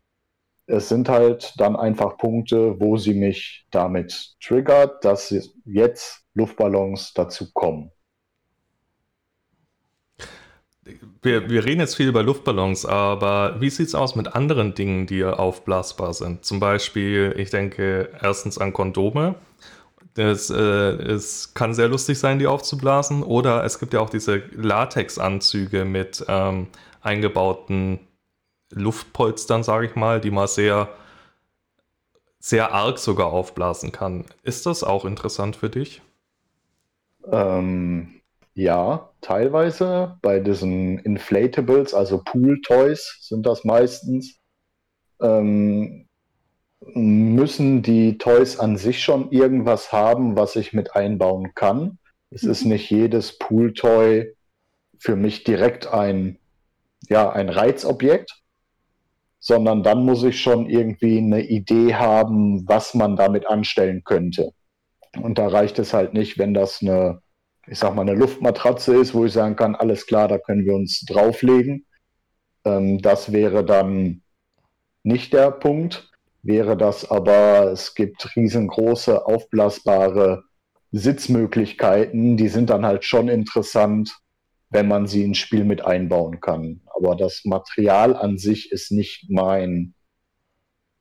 es 0.67 0.89
sind 0.89 1.09
halt 1.09 1.53
dann 1.57 1.75
einfach 1.75 2.17
Punkte, 2.17 2.79
wo 2.79 2.97
sie 2.97 3.15
mich 3.15 3.65
damit 3.71 4.35
triggert, 4.43 5.03
dass 5.03 5.33
jetzt 5.65 6.25
Luftballons 6.35 7.13
dazu 7.13 7.51
kommen. 7.53 7.91
Wir, 11.21 11.49
wir, 11.49 11.65
reden 11.65 11.79
jetzt 11.79 11.95
viel 11.95 12.07
über 12.07 12.23
Luftballons, 12.23 12.85
aber 12.85 13.59
wie 13.59 13.69
sieht 13.69 13.87
es 13.87 13.95
aus 13.95 14.15
mit 14.15 14.35
anderen 14.35 14.73
Dingen, 14.73 15.05
die 15.05 15.23
aufblasbar 15.23 16.13
sind? 16.13 16.45
Zum 16.45 16.59
Beispiel, 16.59 17.33
ich 17.37 17.49
denke 17.49 18.09
erstens 18.21 18.57
an 18.57 18.73
Kondome. 18.73 19.35
Das, 20.13 20.49
äh, 20.49 20.55
es 20.57 21.53
kann 21.53 21.73
sehr 21.73 21.87
lustig 21.87 22.19
sein, 22.19 22.39
die 22.39 22.47
aufzublasen. 22.47 23.23
Oder 23.23 23.63
es 23.63 23.79
gibt 23.79 23.93
ja 23.93 23.99
auch 23.99 24.09
diese 24.09 24.43
Latexanzüge 24.51 25.85
mit 25.85 26.25
ähm, 26.27 26.67
eingebauten 27.01 27.99
Luftpolstern, 28.71 29.63
sage 29.63 29.87
ich 29.87 29.95
mal, 29.95 30.19
die 30.19 30.31
man 30.31 30.47
sehr, 30.47 30.89
sehr 32.39 32.73
arg 32.73 32.97
sogar 32.97 33.27
aufblasen 33.27 33.91
kann. 33.91 34.25
Ist 34.43 34.65
das 34.65 34.83
auch 34.83 35.05
interessant 35.05 35.55
für 35.55 35.69
dich? 35.69 36.01
Ähm, 37.31 38.21
ja, 38.53 39.08
teilweise. 39.21 40.17
Bei 40.21 40.39
diesen 40.39 40.99
Inflatables, 40.99 41.93
also 41.93 42.21
Pool-Toys 42.23 43.19
sind 43.21 43.45
das 43.45 43.63
meistens. 43.63 44.39
Ähm, 45.21 46.07
müssen 46.81 47.81
die 47.81 48.17
Toys 48.17 48.57
an 48.57 48.77
sich 48.77 49.03
schon 49.03 49.31
irgendwas 49.31 49.91
haben, 49.91 50.35
was 50.35 50.55
ich 50.55 50.73
mit 50.73 50.95
einbauen 50.95 51.53
kann. 51.53 51.99
Es 52.31 52.43
mhm. 52.43 52.51
ist 52.51 52.65
nicht 52.65 52.89
jedes 52.89 53.37
Pool-Toy 53.37 54.33
für 54.97 55.15
mich 55.15 55.43
direkt 55.43 55.87
ein, 55.87 56.37
ja, 57.09 57.29
ein 57.31 57.49
Reizobjekt, 57.49 58.39
sondern 59.39 59.83
dann 59.83 60.03
muss 60.03 60.23
ich 60.23 60.41
schon 60.41 60.69
irgendwie 60.69 61.17
eine 61.17 61.41
Idee 61.41 61.95
haben, 61.95 62.67
was 62.67 62.93
man 62.93 63.15
damit 63.15 63.47
anstellen 63.47 64.03
könnte. 64.03 64.51
Und 65.21 65.37
da 65.37 65.47
reicht 65.47 65.79
es 65.79 65.93
halt 65.93 66.13
nicht, 66.13 66.37
wenn 66.37 66.53
das 66.53 66.81
eine, 66.81 67.21
ich 67.69 67.79
sag 67.79 67.95
mal, 67.95 68.01
eine 68.01 68.15
Luftmatratze 68.15 68.95
ist, 68.95 69.13
wo 69.13 69.25
ich 69.25 69.33
sagen 69.33 69.55
kann, 69.55 69.75
alles 69.75 70.05
klar, 70.07 70.27
da 70.27 70.37
können 70.37 70.65
wir 70.65 70.73
uns 70.73 71.01
drauflegen. 71.05 71.85
Ähm, 72.65 73.01
das 73.01 73.31
wäre 73.31 73.63
dann 73.63 74.21
nicht 75.03 75.33
der 75.33 75.51
Punkt. 75.51 76.11
Wäre 76.41 76.77
das 76.77 77.09
aber, 77.09 77.71
es 77.71 77.95
gibt 77.95 78.35
riesengroße 78.35 79.25
aufblasbare 79.25 80.43
Sitzmöglichkeiten, 80.91 82.37
die 82.37 82.47
sind 82.47 82.69
dann 82.69 82.85
halt 82.85 83.03
schon 83.05 83.27
interessant, 83.27 84.17
wenn 84.69 84.87
man 84.87 85.05
sie 85.05 85.23
ins 85.23 85.37
Spiel 85.37 85.65
mit 85.65 85.85
einbauen 85.85 86.39
kann. 86.39 86.81
Aber 86.95 87.15
das 87.15 87.41
Material 87.43 88.15
an 88.15 88.37
sich 88.37 88.71
ist 88.71 88.91
nicht 88.91 89.29
mein, 89.29 89.93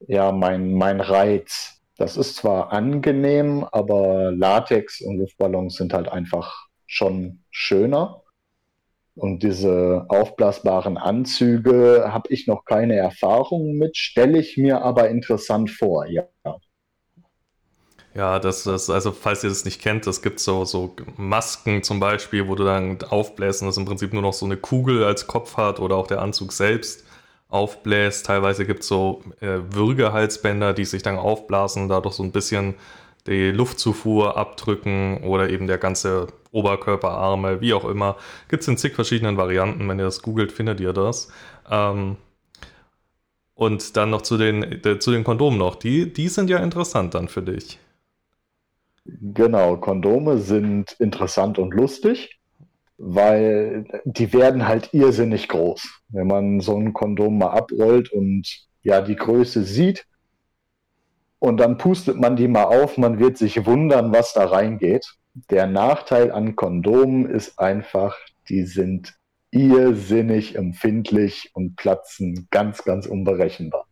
ja, 0.06 0.32
mein, 0.32 0.74
mein 0.74 1.00
Reiz. 1.00 1.77
Das 1.98 2.16
ist 2.16 2.36
zwar 2.36 2.72
angenehm, 2.72 3.66
aber 3.72 4.30
Latex 4.30 5.00
und 5.00 5.18
Luftballons 5.18 5.74
sind 5.74 5.92
halt 5.92 6.08
einfach 6.08 6.68
schon 6.86 7.42
schöner. 7.50 8.22
Und 9.16 9.42
diese 9.42 10.06
aufblasbaren 10.08 10.96
Anzüge 10.96 12.04
habe 12.06 12.32
ich 12.32 12.46
noch 12.46 12.64
keine 12.64 12.94
Erfahrungen 12.94 13.76
mit, 13.76 13.96
stelle 13.96 14.38
ich 14.38 14.56
mir 14.56 14.82
aber 14.82 15.08
interessant 15.08 15.70
vor, 15.70 16.06
ja. 16.06 16.28
Ja, 18.14 18.38
das 18.38 18.64
ist, 18.66 18.90
also 18.90 19.10
falls 19.10 19.42
ihr 19.42 19.50
das 19.50 19.64
nicht 19.64 19.82
kennt, 19.82 20.06
es 20.06 20.22
gibt 20.22 20.38
so, 20.38 20.64
so 20.64 20.94
Masken 21.16 21.82
zum 21.82 21.98
Beispiel, 21.98 22.46
wo 22.48 22.54
du 22.54 22.64
dann 22.64 23.02
aufbläst 23.02 23.62
und 23.62 23.68
das 23.68 23.76
im 23.76 23.84
Prinzip 23.84 24.12
nur 24.12 24.22
noch 24.22 24.32
so 24.32 24.46
eine 24.46 24.56
Kugel 24.56 25.02
als 25.02 25.26
Kopf 25.26 25.56
hat 25.56 25.80
oder 25.80 25.96
auch 25.96 26.06
der 26.06 26.22
Anzug 26.22 26.52
selbst 26.52 27.07
aufbläst. 27.48 28.26
Teilweise 28.26 28.66
gibt 28.66 28.80
es 28.80 28.88
so 28.88 29.22
äh, 29.40 29.58
Würgehalsbänder, 29.70 30.74
die 30.74 30.84
sich 30.84 31.02
dann 31.02 31.16
aufblasen, 31.16 31.88
dadurch 31.88 32.14
so 32.14 32.22
ein 32.22 32.32
bisschen 32.32 32.74
die 33.26 33.50
Luftzufuhr 33.50 34.36
abdrücken 34.36 35.22
oder 35.24 35.50
eben 35.50 35.66
der 35.66 35.78
ganze 35.78 36.28
Oberkörper, 36.50 37.10
Arme, 37.10 37.60
wie 37.60 37.74
auch 37.74 37.84
immer. 37.84 38.16
Gibt 38.48 38.62
es 38.62 38.68
in 38.68 38.78
zig 38.78 38.94
verschiedenen 38.94 39.36
Varianten. 39.36 39.88
Wenn 39.88 39.98
ihr 39.98 40.04
das 40.04 40.22
googelt, 40.22 40.52
findet 40.52 40.80
ihr 40.80 40.92
das. 40.92 41.30
Ähm, 41.70 42.16
und 43.54 43.96
dann 43.96 44.10
noch 44.10 44.22
zu 44.22 44.38
den, 44.38 44.62
äh, 44.84 44.98
zu 44.98 45.10
den 45.10 45.24
Kondomen 45.24 45.58
noch. 45.58 45.74
Die, 45.74 46.12
die 46.12 46.28
sind 46.28 46.48
ja 46.48 46.58
interessant 46.58 47.14
dann 47.14 47.28
für 47.28 47.42
dich. 47.42 47.78
Genau, 49.04 49.76
Kondome 49.78 50.38
sind 50.38 50.92
interessant 50.98 51.58
und 51.58 51.72
lustig 51.72 52.37
weil 52.98 54.02
die 54.04 54.32
werden 54.32 54.66
halt 54.66 54.92
irrsinnig 54.92 55.48
groß. 55.48 56.02
Wenn 56.08 56.26
man 56.26 56.60
so 56.60 56.76
ein 56.76 56.92
Kondom 56.92 57.38
mal 57.38 57.50
abrollt 57.50 58.12
und 58.12 58.46
ja 58.82 59.00
die 59.00 59.16
Größe 59.16 59.62
sieht 59.62 60.06
und 61.38 61.58
dann 61.58 61.78
pustet 61.78 62.18
man 62.18 62.36
die 62.36 62.48
mal 62.48 62.64
auf, 62.64 62.98
man 62.98 63.18
wird 63.18 63.38
sich 63.38 63.64
wundern, 63.64 64.12
was 64.12 64.32
da 64.32 64.46
reingeht. 64.46 65.06
Der 65.50 65.66
Nachteil 65.68 66.32
an 66.32 66.56
Kondomen 66.56 67.26
ist 67.26 67.58
einfach, 67.60 68.16
die 68.48 68.64
sind 68.64 69.14
irrsinnig 69.50 70.56
empfindlich 70.56 71.50
und 71.54 71.76
platzen 71.76 72.48
ganz, 72.50 72.84
ganz 72.84 73.06
unberechenbar. 73.06 73.86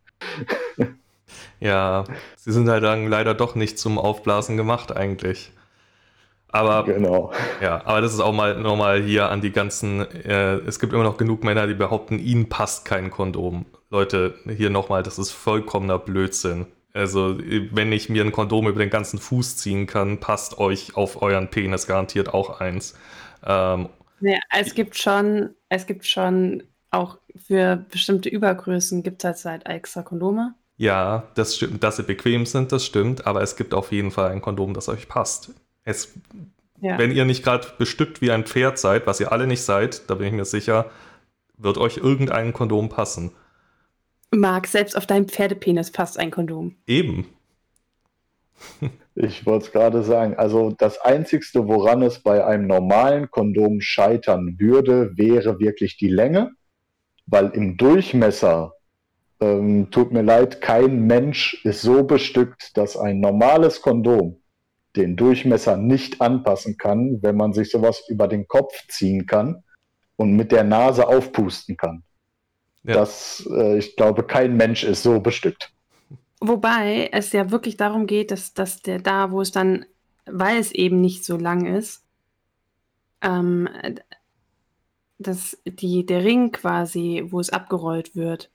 Ja, 1.58 2.04
sie 2.36 2.52
sind 2.52 2.68
halt 2.68 2.84
dann 2.84 3.08
leider 3.08 3.34
doch 3.34 3.54
nicht 3.54 3.78
zum 3.78 3.98
Aufblasen 3.98 4.56
gemacht 4.56 4.94
eigentlich. 4.96 5.50
Aber, 6.48 6.84
genau. 6.84 7.32
Ja, 7.60 7.82
aber 7.84 8.00
das 8.00 8.14
ist 8.14 8.20
auch 8.20 8.32
mal 8.32 8.58
nochmal 8.60 9.02
hier 9.02 9.30
an 9.30 9.40
die 9.40 9.52
ganzen, 9.52 10.00
äh, 10.00 10.56
es 10.58 10.78
gibt 10.78 10.92
immer 10.92 11.02
noch 11.02 11.16
genug 11.18 11.44
Männer, 11.44 11.66
die 11.66 11.74
behaupten, 11.74 12.18
ihnen 12.18 12.48
passt 12.48 12.84
kein 12.84 13.10
Kondom. 13.10 13.66
Leute, 13.90 14.34
hier 14.46 14.70
nochmal, 14.70 15.02
das 15.02 15.18
ist 15.18 15.32
vollkommener 15.32 15.98
Blödsinn. 15.98 16.66
Also, 16.94 17.36
wenn 17.38 17.92
ich 17.92 18.08
mir 18.08 18.24
ein 18.24 18.32
Kondom 18.32 18.68
über 18.68 18.80
den 18.80 18.88
ganzen 18.88 19.18
Fuß 19.18 19.58
ziehen 19.58 19.86
kann, 19.86 20.18
passt 20.18 20.58
euch 20.58 20.96
auf 20.96 21.20
euren 21.20 21.48
Penis 21.50 21.86
garantiert 21.86 22.32
auch 22.32 22.60
eins. 22.60 22.94
Ähm, 23.44 23.90
ja, 24.20 24.38
es 24.50 24.74
gibt 24.74 24.96
schon, 24.96 25.50
es 25.68 25.86
gibt 25.86 26.06
schon 26.06 26.62
auch 26.90 27.18
für 27.36 27.84
bestimmte 27.90 28.30
Übergrößen 28.30 29.02
gibt 29.02 29.24
es 29.24 29.44
halt 29.44 29.66
extra 29.66 30.02
Kondome. 30.02 30.54
Ja, 30.78 31.24
das 31.34 31.56
stimmt, 31.56 31.82
dass 31.82 31.96
sie 31.96 32.02
bequem 32.02 32.46
sind, 32.46 32.72
das 32.72 32.84
stimmt, 32.84 33.26
aber 33.26 33.42
es 33.42 33.56
gibt 33.56 33.74
auf 33.74 33.92
jeden 33.92 34.10
Fall 34.10 34.30
ein 34.30 34.40
Kondom, 34.40 34.74
das 34.74 34.88
euch 34.88 35.08
passt. 35.08 35.50
Es, 35.86 36.12
ja. 36.80 36.98
Wenn 36.98 37.12
ihr 37.12 37.24
nicht 37.24 37.42
gerade 37.42 37.68
bestückt 37.78 38.20
wie 38.20 38.30
ein 38.30 38.44
Pferd 38.44 38.78
seid, 38.78 39.06
was 39.06 39.20
ihr 39.20 39.32
alle 39.32 39.46
nicht 39.46 39.62
seid, 39.62 40.10
da 40.10 40.16
bin 40.16 40.26
ich 40.26 40.32
mir 40.34 40.44
sicher, 40.44 40.90
wird 41.56 41.78
euch 41.78 41.96
irgendein 41.96 42.52
Kondom 42.52 42.90
passen. 42.90 43.30
Marc, 44.30 44.66
selbst 44.66 44.96
auf 44.96 45.06
deinem 45.06 45.28
Pferdepenis 45.28 45.92
passt 45.92 46.18
ein 46.18 46.30
Kondom. 46.30 46.76
Eben. 46.86 47.28
Ich 49.14 49.46
wollte 49.46 49.66
es 49.66 49.72
gerade 49.72 50.02
sagen, 50.02 50.34
also 50.34 50.74
das 50.76 51.00
Einzigste, 51.00 51.66
woran 51.66 52.02
es 52.02 52.18
bei 52.18 52.44
einem 52.44 52.66
normalen 52.66 53.30
Kondom 53.30 53.80
scheitern 53.80 54.56
würde, 54.58 55.16
wäre 55.16 55.58
wirklich 55.58 55.96
die 55.96 56.08
Länge, 56.08 56.50
weil 57.26 57.50
im 57.50 57.76
Durchmesser, 57.76 58.74
ähm, 59.40 59.90
tut 59.90 60.12
mir 60.12 60.22
leid, 60.22 60.60
kein 60.60 61.06
Mensch 61.06 61.62
ist 61.64 61.80
so 61.80 62.04
bestückt, 62.04 62.76
dass 62.76 62.96
ein 62.96 63.20
normales 63.20 63.80
Kondom 63.80 64.42
den 64.96 65.16
Durchmesser 65.16 65.76
nicht 65.76 66.20
anpassen 66.20 66.76
kann, 66.76 67.22
wenn 67.22 67.36
man 67.36 67.52
sich 67.52 67.70
sowas 67.70 68.02
über 68.08 68.28
den 68.28 68.48
Kopf 68.48 68.72
ziehen 68.88 69.26
kann 69.26 69.62
und 70.16 70.34
mit 70.34 70.52
der 70.52 70.64
Nase 70.64 71.06
aufpusten 71.06 71.76
kann. 71.76 72.02
Ja. 72.82 72.94
Das, 72.94 73.46
äh, 73.50 73.78
ich 73.78 73.96
glaube, 73.96 74.24
kein 74.24 74.56
Mensch 74.56 74.84
ist 74.84 75.02
so 75.02 75.20
bestückt. 75.20 75.72
Wobei 76.40 77.08
es 77.12 77.32
ja 77.32 77.50
wirklich 77.50 77.76
darum 77.76 78.06
geht, 78.06 78.30
dass, 78.30 78.54
dass 78.54 78.82
der 78.82 79.00
da, 79.00 79.30
wo 79.30 79.40
es 79.40 79.52
dann, 79.52 79.86
weil 80.26 80.58
es 80.58 80.72
eben 80.72 81.00
nicht 81.00 81.24
so 81.24 81.36
lang 81.36 81.66
ist, 81.66 82.04
ähm, 83.22 83.68
dass 85.18 85.58
die, 85.64 86.04
der 86.04 86.24
Ring 86.24 86.52
quasi, 86.52 87.24
wo 87.28 87.40
es 87.40 87.50
abgerollt 87.50 88.14
wird, 88.14 88.50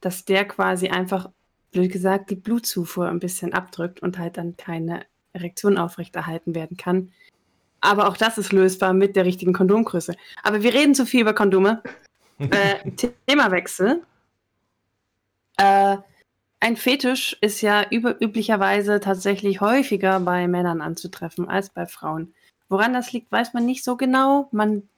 dass 0.00 0.24
der 0.24 0.44
quasi 0.44 0.88
einfach, 0.88 1.30
blöd 1.70 1.90
gesagt, 1.90 2.30
die 2.30 2.36
Blutzufuhr 2.36 3.08
ein 3.08 3.18
bisschen 3.18 3.54
abdrückt 3.54 4.00
und 4.00 4.18
halt 4.18 4.36
dann 4.36 4.58
keine 4.58 5.06
Erektion 5.32 5.78
aufrechterhalten 5.78 6.54
werden 6.54 6.76
kann. 6.76 7.12
Aber 7.80 8.08
auch 8.08 8.16
das 8.16 8.38
ist 8.38 8.52
lösbar 8.52 8.92
mit 8.92 9.16
der 9.16 9.24
richtigen 9.24 9.52
Kondomgröße. 9.52 10.14
Aber 10.42 10.62
wir 10.62 10.72
reden 10.72 10.94
zu 10.94 11.04
viel 11.04 11.22
über 11.22 11.34
Kondome. 11.34 11.82
äh, 12.38 12.90
Themawechsel. 13.26 14.02
Äh, 15.56 15.96
ein 16.60 16.76
Fetisch 16.76 17.36
ist 17.40 17.60
ja 17.60 17.84
üblicherweise 17.90 19.00
tatsächlich 19.00 19.60
häufiger 19.60 20.20
bei 20.20 20.46
Männern 20.46 20.80
anzutreffen 20.80 21.48
als 21.48 21.70
bei 21.70 21.86
Frauen. 21.86 22.34
Woran 22.68 22.92
das 22.92 23.12
liegt, 23.12 23.32
weiß 23.32 23.52
man 23.52 23.66
nicht 23.66 23.82
so 23.82 23.96
genau. 23.96 24.48
Man 24.52 24.88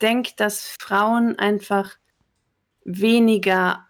denkt, 0.00 0.40
dass 0.40 0.74
Frauen 0.80 1.38
einfach 1.38 1.98
weniger 2.84 3.87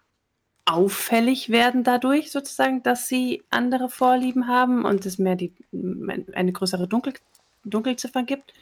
auffällig 0.69 1.49
werden 1.49 1.83
dadurch 1.83 2.31
sozusagen, 2.31 2.83
dass 2.83 3.07
sie 3.07 3.43
andere 3.49 3.89
Vorlieben 3.89 4.47
haben 4.47 4.85
und 4.85 5.05
es 5.05 5.17
mehr 5.17 5.35
die, 5.35 5.53
eine 6.33 6.51
größere 6.51 6.87
Dunkel, 6.87 7.13
Dunkelziffer 7.65 8.23
gibt. 8.23 8.53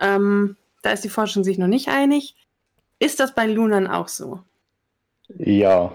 Ähm, 0.00 0.56
da 0.82 0.90
ist 0.90 1.04
die 1.04 1.08
Forschung 1.08 1.44
sich 1.44 1.58
noch 1.58 1.66
nicht 1.66 1.88
einig. 1.88 2.34
Ist 2.98 3.20
das 3.20 3.34
bei 3.34 3.46
Lunern 3.46 3.86
auch 3.86 4.08
so? 4.08 4.40
Ja, 5.28 5.92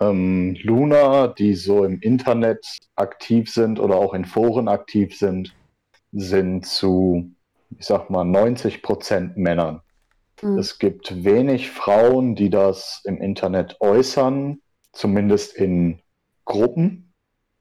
ähm, 0.00 0.56
Luna, 0.62 1.28
die 1.28 1.54
so 1.54 1.84
im 1.84 2.00
Internet 2.00 2.66
aktiv 2.94 3.52
sind 3.52 3.78
oder 3.78 3.96
auch 3.96 4.14
in 4.14 4.24
Foren 4.24 4.68
aktiv 4.68 5.16
sind, 5.16 5.54
sind 6.12 6.64
zu, 6.64 7.30
ich 7.78 7.86
sag 7.86 8.08
mal, 8.10 8.24
90 8.24 8.82
Prozent 8.82 9.36
Männern. 9.36 9.82
Mhm. 10.42 10.58
Es 10.58 10.78
gibt 10.78 11.24
wenig 11.24 11.70
Frauen, 11.70 12.34
die 12.34 12.50
das 12.50 13.02
im 13.04 13.20
Internet 13.20 13.76
äußern, 13.80 14.60
zumindest 14.96 15.54
in 15.56 16.00
Gruppen, 16.44 17.12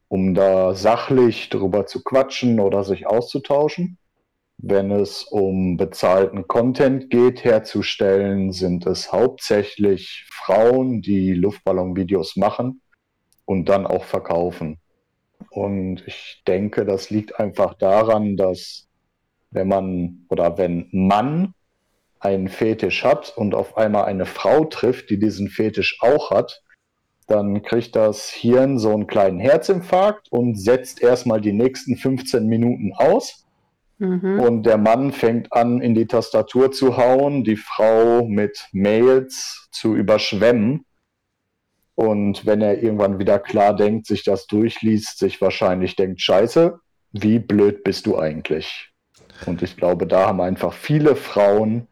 um 0.07 0.33
da 0.33 0.75
sachlich 0.75 1.49
drüber 1.49 1.85
zu 1.85 2.03
quatschen 2.03 2.59
oder 2.59 2.83
sich 2.83 3.07
auszutauschen. 3.07 3.97
Wenn 4.57 4.89
es 4.91 5.23
um 5.23 5.75
bezahlten 5.75 6.47
Content 6.47 7.09
geht, 7.09 7.43
herzustellen, 7.43 8.53
sind 8.53 8.85
es 8.85 9.11
hauptsächlich 9.11 10.25
Frauen, 10.31 11.01
die 11.01 11.33
Luftballonvideos 11.33 12.37
machen 12.37 12.81
und 13.43 13.67
dann 13.67 13.85
auch 13.85 14.05
verkaufen. 14.05 14.79
Und 15.49 16.03
ich 16.07 16.41
denke, 16.47 16.85
das 16.85 17.09
liegt 17.09 17.39
einfach 17.39 17.73
daran, 17.73 18.37
dass 18.37 18.87
wenn 19.51 19.67
man 19.67 20.25
oder 20.29 20.57
wenn 20.57 20.87
Mann 20.91 21.53
einen 22.19 22.47
Fetisch 22.47 23.03
hat 23.03 23.33
und 23.35 23.53
auf 23.53 23.77
einmal 23.77 24.05
eine 24.05 24.25
Frau 24.25 24.65
trifft, 24.65 25.09
die 25.09 25.19
diesen 25.19 25.49
Fetisch 25.49 25.99
auch 26.01 26.31
hat, 26.31 26.63
dann 27.27 27.63
kriegt 27.63 27.95
das 27.95 28.29
Hirn 28.29 28.77
so 28.77 28.93
einen 28.93 29.07
kleinen 29.07 29.39
Herzinfarkt 29.39 30.31
und 30.31 30.55
setzt 30.55 31.01
erstmal 31.01 31.41
die 31.41 31.53
nächsten 31.53 31.97
15 31.97 32.45
Minuten 32.45 32.93
aus. 32.93 33.45
Mhm. 33.97 34.39
Und 34.39 34.63
der 34.63 34.77
Mann 34.77 35.11
fängt 35.11 35.51
an, 35.53 35.81
in 35.81 35.95
die 35.95 36.05
Tastatur 36.05 36.71
zu 36.71 36.97
hauen, 36.97 37.43
die 37.43 37.55
Frau 37.55 38.25
mit 38.27 38.67
Mails 38.71 39.67
zu 39.71 39.95
überschwemmen. 39.95 40.85
Und 41.95 42.45
wenn 42.45 42.61
er 42.61 42.83
irgendwann 42.83 43.19
wieder 43.19 43.39
klar 43.39 43.75
denkt, 43.75 44.05
sich 44.05 44.23
das 44.23 44.47
durchliest, 44.47 45.17
sich 45.17 45.39
wahrscheinlich 45.41 45.95
denkt, 45.95 46.21
scheiße, 46.21 46.77
wie 47.13 47.39
blöd 47.39 47.83
bist 47.83 48.05
du 48.05 48.17
eigentlich? 48.17 48.91
Und 49.45 49.61
ich 49.61 49.77
glaube, 49.77 50.05
da 50.05 50.27
haben 50.27 50.41
einfach 50.41 50.73
viele 50.73 51.15
Frauen 51.15 51.87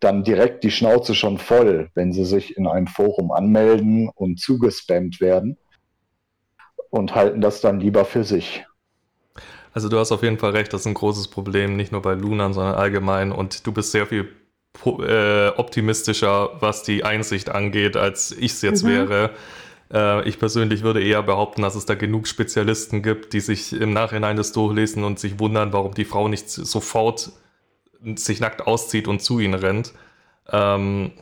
dann 0.00 0.24
direkt 0.24 0.64
die 0.64 0.70
Schnauze 0.70 1.14
schon 1.14 1.38
voll, 1.38 1.90
wenn 1.94 2.12
sie 2.12 2.24
sich 2.24 2.56
in 2.56 2.66
einem 2.66 2.86
Forum 2.86 3.32
anmelden 3.32 4.10
und 4.14 4.38
zugespammt 4.38 5.20
werden 5.20 5.56
und 6.90 7.14
halten 7.14 7.40
das 7.40 7.60
dann 7.60 7.80
lieber 7.80 8.04
für 8.04 8.24
sich. 8.24 8.64
Also 9.72 9.88
du 9.88 9.98
hast 9.98 10.12
auf 10.12 10.22
jeden 10.22 10.38
Fall 10.38 10.52
recht, 10.52 10.72
das 10.72 10.82
ist 10.82 10.86
ein 10.86 10.94
großes 10.94 11.28
Problem, 11.28 11.76
nicht 11.76 11.92
nur 11.92 12.02
bei 12.02 12.14
Lunan, 12.14 12.54
sondern 12.54 12.74
allgemein 12.76 13.32
und 13.32 13.66
du 13.66 13.72
bist 13.72 13.92
sehr 13.92 14.06
viel 14.06 14.28
äh, 14.84 15.48
optimistischer, 15.48 16.50
was 16.60 16.82
die 16.82 17.04
Einsicht 17.04 17.50
angeht, 17.50 17.96
als 17.96 18.32
ich 18.32 18.52
es 18.52 18.62
jetzt 18.62 18.84
mhm. 18.84 18.88
wäre. 18.88 19.30
Äh, 19.92 20.28
ich 20.28 20.38
persönlich 20.38 20.82
würde 20.82 21.02
eher 21.02 21.22
behaupten, 21.22 21.62
dass 21.62 21.74
es 21.74 21.86
da 21.86 21.94
genug 21.94 22.26
Spezialisten 22.26 23.02
gibt, 23.02 23.32
die 23.32 23.40
sich 23.40 23.72
im 23.72 23.92
Nachhinein 23.92 24.36
das 24.36 24.52
durchlesen 24.52 25.04
und 25.04 25.18
sich 25.18 25.38
wundern, 25.38 25.72
warum 25.72 25.94
die 25.94 26.04
Frau 26.04 26.28
nicht 26.28 26.48
sofort 26.50 27.32
sich 28.14 28.40
nackt 28.40 28.66
auszieht 28.66 29.08
und 29.08 29.20
zu 29.20 29.40
ihnen 29.40 29.54
rennt. 29.54 29.92
Ähm, 30.50 31.12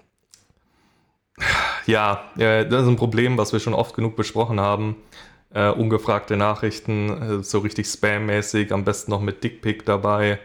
ja, 1.86 2.24
äh, 2.36 2.66
das 2.66 2.82
ist 2.82 2.88
ein 2.88 2.96
Problem, 2.96 3.38
was 3.38 3.52
wir 3.52 3.60
schon 3.60 3.74
oft 3.74 3.94
genug 3.94 4.16
besprochen 4.16 4.60
haben. 4.60 4.96
Äh, 5.52 5.70
ungefragte 5.70 6.36
Nachrichten, 6.36 7.40
äh, 7.40 7.42
so 7.42 7.60
richtig 7.60 7.86
spammäßig, 7.86 8.72
am 8.72 8.84
besten 8.84 9.10
noch 9.10 9.20
mit 9.20 9.44
Dickpick 9.44 9.84
dabei. 9.84 10.40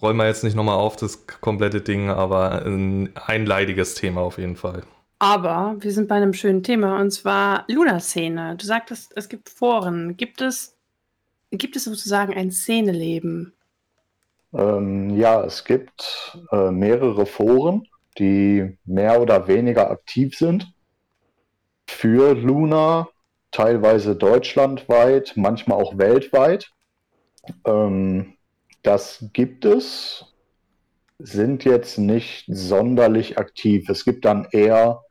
Rollen 0.00 0.16
wir 0.16 0.26
jetzt 0.26 0.44
nicht 0.44 0.56
nochmal 0.56 0.76
auf 0.76 0.96
das 0.96 1.26
komplette 1.26 1.82
Ding, 1.82 2.08
aber 2.08 2.64
ein, 2.64 3.10
ein 3.26 3.44
leidiges 3.44 3.94
Thema 3.94 4.22
auf 4.22 4.38
jeden 4.38 4.56
Fall. 4.56 4.82
Aber 5.18 5.76
wir 5.80 5.92
sind 5.92 6.08
bei 6.08 6.14
einem 6.14 6.32
schönen 6.32 6.62
Thema 6.62 6.98
und 6.98 7.10
zwar 7.10 7.64
Luna-Szene. 7.68 8.56
Du 8.56 8.64
sagtest, 8.64 9.12
es 9.16 9.28
gibt 9.28 9.50
Foren. 9.50 10.16
Gibt 10.16 10.40
es, 10.40 10.78
gibt 11.50 11.76
es 11.76 11.84
sozusagen 11.84 12.32
ein 12.32 12.50
Szeneleben? 12.50 13.52
Ähm, 14.52 15.10
ja, 15.10 15.44
es 15.44 15.64
gibt 15.64 16.38
äh, 16.50 16.70
mehrere 16.70 17.26
Foren, 17.26 17.86
die 18.18 18.76
mehr 18.84 19.20
oder 19.20 19.46
weniger 19.46 19.90
aktiv 19.90 20.36
sind 20.36 20.72
für 21.86 22.34
Luna, 22.34 23.08
teilweise 23.50 24.16
deutschlandweit, 24.16 25.32
manchmal 25.36 25.80
auch 25.82 25.98
weltweit. 25.98 26.70
Ähm, 27.64 28.34
das 28.82 29.26
gibt 29.32 29.64
es, 29.64 30.24
sind 31.18 31.64
jetzt 31.64 31.98
nicht 31.98 32.44
sonderlich 32.48 33.38
aktiv. 33.38 33.88
Es 33.88 34.04
gibt 34.04 34.24
dann 34.24 34.48
eher, 34.50 35.02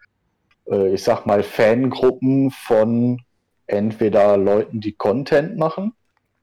äh, 0.68 0.94
ich 0.94 1.04
sag 1.04 1.26
mal, 1.26 1.44
Fangruppen 1.44 2.52
von 2.52 3.22
entweder 3.68 4.38
Leuten, 4.38 4.82
die 4.82 4.94
Content 4.94 5.58
machen 5.58 5.94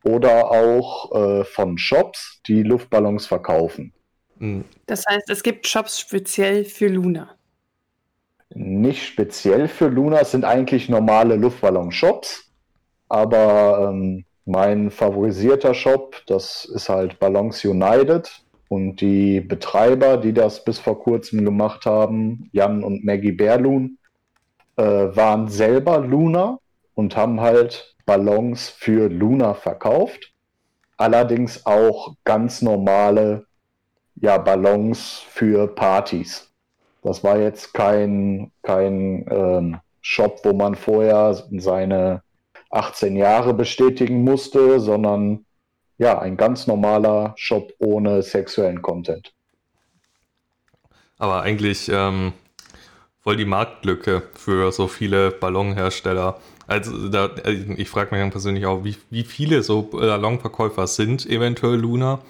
oder 0.05 0.51
auch 0.51 1.13
äh, 1.15 1.45
von 1.45 1.79
Shops, 1.79 2.41
die 2.47 2.63
Luftballons 2.63 3.27
verkaufen. 3.27 3.93
Hm. 4.39 4.65
Das 4.87 5.05
heißt, 5.09 5.29
es 5.31 5.43
gibt 5.43 5.67
Shops 5.67 5.99
speziell 5.99 6.65
für 6.65 6.89
Luna. 6.89 7.37
Nicht 8.51 9.05
speziell 9.05 9.69
für 9.69 9.89
Luna, 9.89 10.21
es 10.21 10.31
sind 10.31 10.45
eigentlich 10.45 10.89
normale 10.89 11.37
Luftballon-Shops. 11.37 12.53
Aber 13.09 13.91
ähm, 13.91 14.25
mein 14.45 14.91
favorisierter 14.91 15.75
Shop, 15.75 16.23
das 16.27 16.65
ist 16.65 16.89
halt 16.89 17.19
Ballons 17.19 17.65
United. 17.65 18.31
Und 18.69 19.01
die 19.01 19.41
Betreiber, 19.41 20.17
die 20.17 20.33
das 20.33 20.65
bis 20.65 20.79
vor 20.79 21.01
kurzem 21.01 21.45
gemacht 21.45 21.87
haben, 21.87 22.49
Jan 22.53 22.83
und 22.83 23.05
Maggie 23.05 23.33
Berlun, 23.33 23.99
äh, 24.77 24.83
waren 24.83 25.49
selber 25.49 25.99
Luna 25.99 26.59
und 26.97 27.17
haben 27.17 27.41
halt 27.41 27.95
Ballons 28.07 28.69
für 28.69 29.09
Luna 29.09 29.55
verkauft. 29.55 30.33
Allerdings 30.97 31.65
auch 31.67 32.17
ganz 32.25 32.63
normale 32.63 33.47
ja, 34.17 34.39
Ballons 34.39 35.23
für 35.29 35.69
Partys. 35.69 36.51
Das 37.03 37.23
war 37.23 37.39
jetzt 37.39 37.75
kein, 37.75 38.51
kein 38.63 39.27
ähm, 39.31 39.79
Shop, 40.01 40.41
wo 40.43 40.55
man 40.55 40.75
vorher 40.75 41.45
seine 41.51 42.23
18 42.71 43.15
Jahre 43.15 43.53
bestätigen 43.55 44.25
musste, 44.25 44.81
sondern 44.81 45.45
ja, 45.99 46.19
ein 46.19 46.37
ganz 46.37 46.67
normaler 46.67 47.35
Shop 47.37 47.73
ohne 47.79 48.23
sexuellen 48.23 48.83
Content. 48.83 49.33
Aber 51.19 51.43
eigentlich 51.43 51.91
ähm, 51.93 52.33
voll 53.21 53.37
die 53.37 53.45
Marktlücke 53.45 54.23
für 54.35 54.73
so 54.73 54.89
viele 54.89 55.31
Ballonhersteller. 55.31 56.41
Also 56.67 57.09
da, 57.09 57.27
äh, 57.45 57.53
ich 57.77 57.89
frage 57.89 58.15
mich 58.15 58.21
dann 58.21 58.31
persönlich 58.31 58.67
auch, 58.67 58.85
wie, 58.85 58.97
wie 59.11 59.25
viele 59.25 59.63
so 59.63 59.83
Ballonverkäufer 59.83 60.87
sind 60.87 61.27
eventuell 61.27 61.79
Luna 61.79 62.21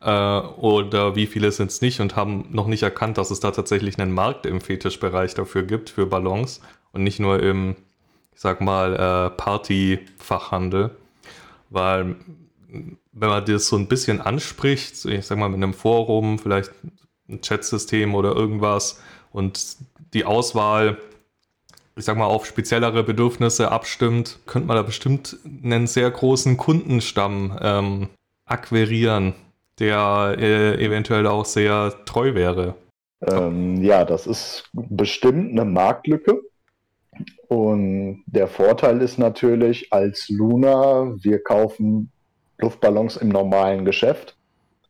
äh, 0.00 0.10
oder 0.10 1.14
wie 1.14 1.26
viele 1.26 1.52
sind 1.52 1.70
es 1.70 1.82
nicht 1.82 2.00
und 2.00 2.16
haben 2.16 2.46
noch 2.50 2.66
nicht 2.66 2.82
erkannt, 2.82 3.18
dass 3.18 3.30
es 3.30 3.40
da 3.40 3.50
tatsächlich 3.50 3.98
einen 3.98 4.12
Markt 4.12 4.46
im 4.46 4.60
Fetischbereich 4.60 5.34
dafür 5.34 5.62
gibt, 5.62 5.90
für 5.90 6.06
Ballons 6.06 6.60
und 6.92 7.02
nicht 7.02 7.20
nur 7.20 7.42
im, 7.42 7.76
ich 8.34 8.40
sag 8.40 8.60
mal, 8.60 8.94
äh, 8.94 9.30
Partyfachhandel. 9.36 10.90
Weil 11.68 12.16
wenn 13.12 13.28
man 13.28 13.44
das 13.44 13.66
so 13.66 13.76
ein 13.76 13.88
bisschen 13.88 14.20
anspricht, 14.20 15.04
ich 15.04 15.26
sag 15.26 15.36
mal 15.38 15.48
mit 15.48 15.62
einem 15.62 15.74
Forum, 15.74 16.38
vielleicht 16.38 16.70
ein 17.28 17.40
Chatsystem 17.42 18.14
oder 18.14 18.34
irgendwas 18.34 19.02
und 19.32 19.76
die 20.14 20.24
Auswahl 20.24 20.98
ich 21.96 22.04
sag 22.04 22.16
mal, 22.16 22.26
auf 22.26 22.46
speziellere 22.46 23.02
Bedürfnisse 23.02 23.70
abstimmt, 23.70 24.38
könnte 24.46 24.68
man 24.68 24.76
da 24.76 24.82
bestimmt 24.82 25.36
einen 25.62 25.86
sehr 25.86 26.10
großen 26.10 26.56
Kundenstamm 26.56 27.58
ähm, 27.60 28.08
akquirieren, 28.46 29.34
der 29.78 30.36
äh, 30.38 30.84
eventuell 30.84 31.26
auch 31.26 31.44
sehr 31.44 31.92
treu 32.04 32.34
wäre. 32.34 32.74
Ähm, 33.26 33.82
ja, 33.82 34.04
das 34.04 34.26
ist 34.26 34.68
bestimmt 34.72 35.52
eine 35.52 35.64
Marktlücke. 35.64 36.40
Und 37.48 38.22
der 38.26 38.48
Vorteil 38.48 39.02
ist 39.02 39.18
natürlich, 39.18 39.92
als 39.92 40.28
Luna, 40.28 41.14
wir 41.22 41.42
kaufen 41.42 42.10
Luftballons 42.58 43.18
im 43.18 43.28
normalen 43.28 43.84
Geschäft. 43.84 44.36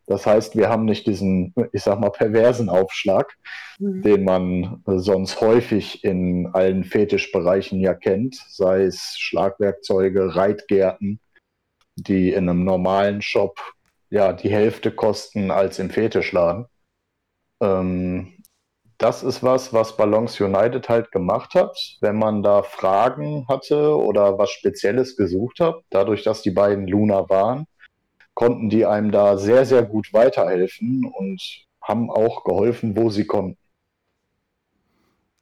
Das 0.06 0.26
heißt, 0.26 0.56
wir 0.56 0.68
haben 0.68 0.84
nicht 0.84 1.06
diesen, 1.06 1.54
ich 1.72 1.82
sag 1.82 2.00
mal, 2.00 2.10
perversen 2.10 2.68
Aufschlag, 2.68 3.36
mhm. 3.78 4.02
den 4.02 4.24
man 4.24 4.82
sonst 4.86 5.40
häufig 5.40 6.02
in 6.04 6.48
allen 6.52 6.84
Fetischbereichen 6.84 7.80
ja 7.80 7.94
kennt, 7.94 8.34
sei 8.48 8.82
es 8.82 9.16
Schlagwerkzeuge, 9.18 10.34
Reitgärten, 10.34 11.20
die 11.96 12.30
in 12.30 12.48
einem 12.48 12.64
normalen 12.64 13.22
Shop 13.22 13.58
ja 14.10 14.32
die 14.32 14.50
Hälfte 14.50 14.90
kosten 14.90 15.50
als 15.50 15.78
im 15.78 15.90
Fetischladen. 15.90 16.66
Ähm, 17.62 18.34
das 18.98 19.22
ist 19.24 19.42
was, 19.42 19.72
was 19.72 19.96
Ballons 19.96 20.40
United 20.40 20.88
halt 20.88 21.10
gemacht 21.10 21.54
hat. 21.54 21.76
Wenn 22.00 22.16
man 22.16 22.42
da 22.42 22.62
Fragen 22.62 23.46
hatte 23.48 23.96
oder 23.96 24.38
was 24.38 24.50
Spezielles 24.50 25.16
gesucht 25.16 25.58
hat, 25.60 25.76
dadurch, 25.90 26.22
dass 26.22 26.42
die 26.42 26.52
beiden 26.52 26.86
Luna 26.86 27.28
waren, 27.28 27.66
konnten 28.34 28.70
die 28.70 28.86
einem 28.86 29.10
da 29.10 29.36
sehr, 29.36 29.66
sehr 29.66 29.82
gut 29.82 30.12
weiterhelfen 30.12 31.04
und 31.04 31.42
haben 31.80 32.10
auch 32.10 32.44
geholfen, 32.44 32.96
wo 32.96 33.10
sie 33.10 33.26
konnten. 33.26 33.58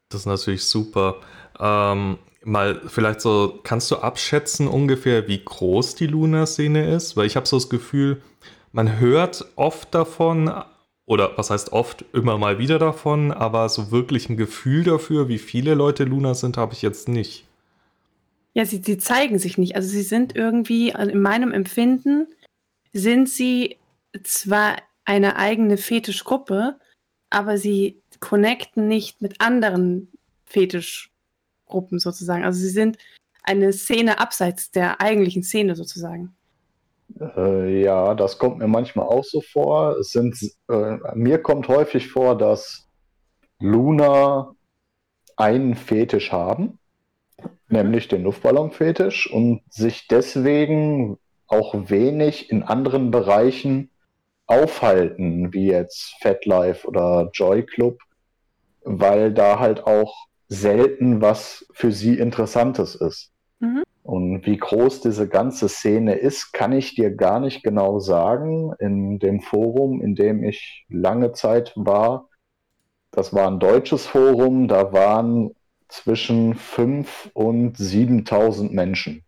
Das 0.09 0.23
ist 0.23 0.27
natürlich 0.27 0.65
super. 0.65 1.17
Ähm, 1.59 2.19
mal 2.43 2.81
vielleicht 2.87 3.21
so, 3.21 3.61
kannst 3.63 3.91
du 3.91 3.97
abschätzen 3.97 4.67
ungefähr, 4.67 5.29
wie 5.29 5.45
groß 5.45 5.95
die 5.95 6.07
Luna-Szene 6.07 6.93
ist? 6.93 7.17
Weil 7.17 7.27
ich 7.27 7.37
habe 7.37 7.47
so 7.47 7.57
das 7.57 7.69
Gefühl, 7.69 8.21
man 8.73 8.99
hört 8.99 9.45
oft 9.57 9.95
davon, 9.95 10.53
oder 11.07 11.37
was 11.37 11.51
heißt 11.51 11.73
oft, 11.73 12.05
immer 12.13 12.39
mal 12.39 12.59
wieder 12.59 12.79
davon, 12.79 13.33
aber 13.33 13.69
so 13.69 13.91
wirklich 13.91 14.29
ein 14.29 14.37
Gefühl 14.37 14.85
dafür, 14.85 15.29
wie 15.29 15.39
viele 15.39 15.75
Leute 15.75 16.05
Luna 16.05 16.35
sind, 16.35 16.57
habe 16.57 16.73
ich 16.73 16.83
jetzt 16.83 17.09
nicht. 17.09 17.47
Ja, 18.55 18.65
sie, 18.65 18.83
sie 18.85 18.99
zeigen 18.99 19.39
sich 19.39 19.59
nicht. 19.59 19.77
Also 19.77 19.89
sie 19.89 20.03
sind 20.03 20.35
irgendwie, 20.35 20.93
also 20.93 21.13
in 21.13 21.23
meinem 21.23 21.53
Empfinden, 21.53 22.27
sind 22.93 23.29
sie 23.29 23.79
zwar 24.23 24.77
eine 25.05 25.37
eigene 25.37 25.77
Fetischgruppe, 25.77 26.79
aber 27.31 27.59
sie 27.59 28.03
connecten 28.21 28.89
nicht 28.89 29.23
mit 29.23 29.41
anderen 29.41 30.09
Fetischgruppen 30.45 31.99
sozusagen. 31.99 32.45
Also 32.45 32.61
sie 32.61 32.71
sind 32.71 32.99
eine 33.43 33.73
Szene 33.73 34.19
abseits 34.19 34.71
der 34.71 35.01
eigentlichen 35.01 35.43
Szene 35.43 35.75
sozusagen. 35.75 36.35
Äh, 37.19 37.83
ja, 37.83 38.15
das 38.15 38.39
kommt 38.39 38.59
mir 38.59 38.69
manchmal 38.69 39.07
auch 39.07 39.25
so 39.25 39.41
vor. 39.41 39.97
Es 39.99 40.11
sind, 40.11 40.37
äh, 40.69 40.97
mir 41.15 41.43
kommt 41.43 41.69
häufig 41.69 42.09
vor, 42.09 42.37
dass 42.37 42.89
Luna 43.59 44.55
einen 45.37 45.75
Fetisch 45.75 46.33
haben, 46.33 46.79
nämlich 47.69 48.09
den 48.09 48.25
Luftballonfetisch, 48.25 49.31
und 49.33 49.63
sich 49.71 50.07
deswegen 50.09 51.19
auch 51.51 51.75
wenig 51.91 52.51
in 52.51 52.63
anderen 52.63 53.11
Bereichen 53.11 53.91
aufhalten, 54.47 55.53
wie 55.53 55.67
jetzt 55.67 56.15
FatLife 56.21 56.87
oder 56.87 57.31
Joy 57.33 57.65
Club, 57.65 57.99
weil 58.83 59.33
da 59.33 59.59
halt 59.59 59.85
auch 59.87 60.27
selten 60.49 61.21
was 61.21 61.67
für 61.73 61.93
sie 61.93 62.19
Interessantes 62.19 62.95
ist. 62.95 63.31
Mhm. 63.61 63.83
Und 64.03 64.47
wie 64.47 64.57
groß 64.57 65.03
diese 65.03 65.29
ganze 65.29 65.69
Szene 65.69 66.15
ist, 66.15 66.53
kann 66.53 66.73
ich 66.73 66.95
dir 66.95 67.15
gar 67.15 67.39
nicht 67.39 67.63
genau 67.63 68.01
sagen. 68.01 68.73
In 68.79 69.19
dem 69.19 69.41
Forum, 69.41 70.01
in 70.01 70.15
dem 70.15 70.43
ich 70.43 70.87
lange 70.89 71.33
Zeit 71.33 71.73
war, 71.77 72.29
das 73.13 73.35
war 73.35 73.49
ein 73.49 73.61
deutsches 73.61 74.07
Forum, 74.07 74.69
da 74.69 74.93
waren 74.93 75.51
zwischen 75.89 76.55
5.000 76.55 77.33
und 77.35 77.77
7.000 77.77 78.71
Menschen. 78.73 79.25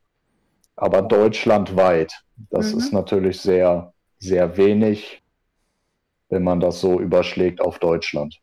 Aber 0.83 1.01
deutschlandweit. 1.01 2.13
Das 2.51 2.73
mhm. 2.73 2.79
ist 2.79 2.93
natürlich 2.93 3.41
sehr, 3.41 3.93
sehr 4.19 4.57
wenig, 4.57 5.23
wenn 6.29 6.43
man 6.43 6.59
das 6.59 6.81
so 6.81 6.99
überschlägt 6.99 7.61
auf 7.61 7.79
Deutschland. 7.79 8.41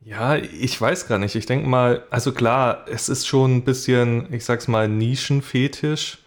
Ja, 0.00 0.36
ich 0.36 0.78
weiß 0.78 1.08
gar 1.08 1.16
nicht. 1.18 1.36
Ich 1.36 1.46
denke 1.46 1.66
mal, 1.66 2.02
also 2.10 2.32
klar, 2.32 2.84
es 2.86 3.08
ist 3.08 3.26
schon 3.26 3.56
ein 3.56 3.64
bisschen, 3.64 4.30
ich 4.30 4.44
sag's 4.44 4.68
mal, 4.68 4.88
Nischenfetisch. 4.88 6.18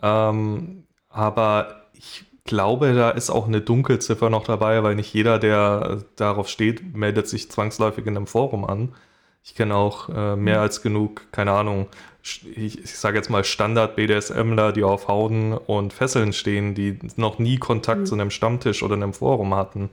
Ähm, 0.00 0.84
aber 1.08 1.88
ich 1.92 2.24
glaube, 2.44 2.94
da 2.94 3.10
ist 3.10 3.30
auch 3.30 3.48
eine 3.48 3.62
Dunkelziffer 3.62 4.30
noch 4.30 4.44
dabei, 4.44 4.84
weil 4.84 4.94
nicht 4.94 5.12
jeder, 5.12 5.40
der 5.40 6.04
darauf 6.14 6.48
steht, 6.48 6.94
meldet 6.96 7.26
sich 7.26 7.50
zwangsläufig 7.50 8.06
in 8.06 8.16
einem 8.16 8.28
Forum 8.28 8.64
an. 8.64 8.94
Ich 9.48 9.54
kenne 9.54 9.74
auch 9.74 10.10
äh, 10.10 10.36
mehr 10.36 10.56
mhm. 10.56 10.60
als 10.60 10.82
genug, 10.82 11.32
keine 11.32 11.52
Ahnung, 11.52 11.86
ich, 12.22 12.46
ich 12.84 12.98
sage 12.98 13.16
jetzt 13.16 13.30
mal 13.30 13.44
Standard-BDSMler, 13.44 14.72
die 14.72 14.84
auf 14.84 15.08
Hauden 15.08 15.54
und 15.54 15.94
Fesseln 15.94 16.34
stehen, 16.34 16.74
die 16.74 16.98
noch 17.16 17.38
nie 17.38 17.56
Kontakt 17.56 18.00
mhm. 18.00 18.06
zu 18.06 18.14
einem 18.14 18.30
Stammtisch 18.30 18.82
oder 18.82 18.94
einem 18.94 19.14
Forum 19.14 19.54
hatten. 19.54 19.88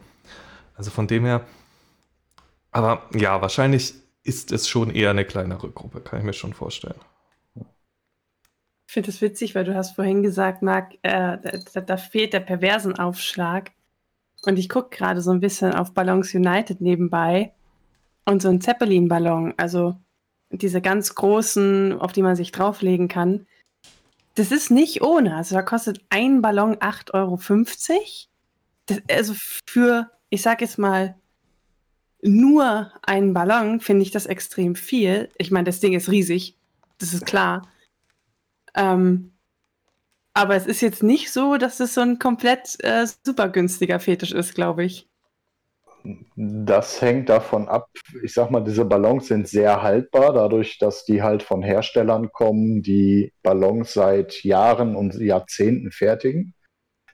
Also 0.75 0.91
von 0.91 1.07
dem 1.07 1.23
her, 1.23 1.45
aber 2.71 3.03
ja, 3.13 3.41
wahrscheinlich 3.41 3.93
ist 4.23 4.51
es 4.51 4.67
schon 4.67 4.89
eher 4.89 5.11
eine 5.11 5.23
kleinere 5.23 5.69
Gruppe, 5.69 6.01
kann 6.01 6.19
ich 6.19 6.25
mir 6.25 6.33
schon 6.33 6.51
vorstellen. 6.51 6.99
Ich 7.55 8.93
finde 8.93 9.11
es 9.11 9.21
witzig, 9.21 9.55
weil 9.55 9.63
du 9.63 9.73
hast 9.73 9.95
vorhin 9.95 10.21
gesagt, 10.21 10.63
Marc, 10.63 10.95
äh, 11.01 11.37
da, 11.73 11.79
da, 11.79 11.95
fehlt 11.95 12.33
der 12.33 12.41
perversen 12.41 12.99
Aufschlag. 12.99 13.71
Und 14.45 14.59
ich 14.59 14.67
gucke 14.67 14.97
gerade 14.97 15.21
so 15.21 15.31
ein 15.31 15.39
bisschen 15.39 15.73
auf 15.73 15.93
Ballons 15.93 16.33
United 16.33 16.81
nebenbei 16.81 17.54
und 18.25 18.41
so 18.41 18.49
ein 18.49 18.61
Zeppelin-Ballon, 18.61 19.53
also 19.57 19.95
diese 20.51 20.81
ganz 20.81 21.15
großen, 21.15 21.99
auf 21.99 22.11
die 22.11 22.21
man 22.21 22.35
sich 22.35 22.51
drauflegen 22.51 23.07
kann. 23.07 23.45
Das 24.35 24.51
ist 24.51 24.69
nicht 24.69 25.01
ohne. 25.01 25.35
Also 25.35 25.55
da 25.55 25.61
kostet 25.61 26.01
ein 26.09 26.41
Ballon 26.41 26.75
8,50 26.75 27.13
Euro. 27.13 27.39
Das, 28.87 29.01
also 29.09 29.33
für, 29.65 30.11
ich 30.29 30.41
sag 30.41 30.61
jetzt 30.61 30.77
mal, 30.77 31.15
nur 32.21 32.91
einen 33.03 33.33
Ballon 33.33 33.79
finde 33.79 34.03
ich 34.03 34.11
das 34.11 34.25
extrem 34.25 34.75
viel. 34.75 35.29
Ich 35.37 35.51
meine, 35.51 35.65
das 35.65 35.79
Ding 35.79 35.93
ist 35.93 36.09
riesig, 36.09 36.57
das 36.97 37.13
ist 37.13 37.25
klar. 37.25 37.67
Ähm, 38.73 39.31
aber 40.33 40.55
es 40.55 40.65
ist 40.65 40.81
jetzt 40.81 41.01
nicht 41.01 41.31
so, 41.31 41.57
dass 41.57 41.79
es 41.79 41.93
so 41.93 42.01
ein 42.01 42.19
komplett 42.19 42.83
äh, 42.83 43.07
super 43.23 43.47
günstiger 43.49 43.99
Fetisch 43.99 44.33
ist, 44.33 44.53
glaube 44.53 44.83
ich. 44.83 45.07
Das 46.35 47.01
hängt 47.01 47.29
davon 47.29 47.67
ab. 47.67 47.89
Ich 48.23 48.33
sag 48.33 48.51
mal, 48.51 48.63
diese 48.63 48.85
Ballons 48.85 49.27
sind 49.27 49.47
sehr 49.47 49.81
haltbar, 49.81 50.33
dadurch, 50.33 50.77
dass 50.77 51.05
die 51.05 51.23
halt 51.23 51.43
von 51.43 51.63
Herstellern 51.63 52.31
kommen, 52.31 52.81
die 52.81 53.33
Ballons 53.43 53.93
seit 53.93 54.43
Jahren 54.43 54.95
und 54.95 55.15
Jahrzehnten 55.15 55.91
fertigen. 55.91 56.53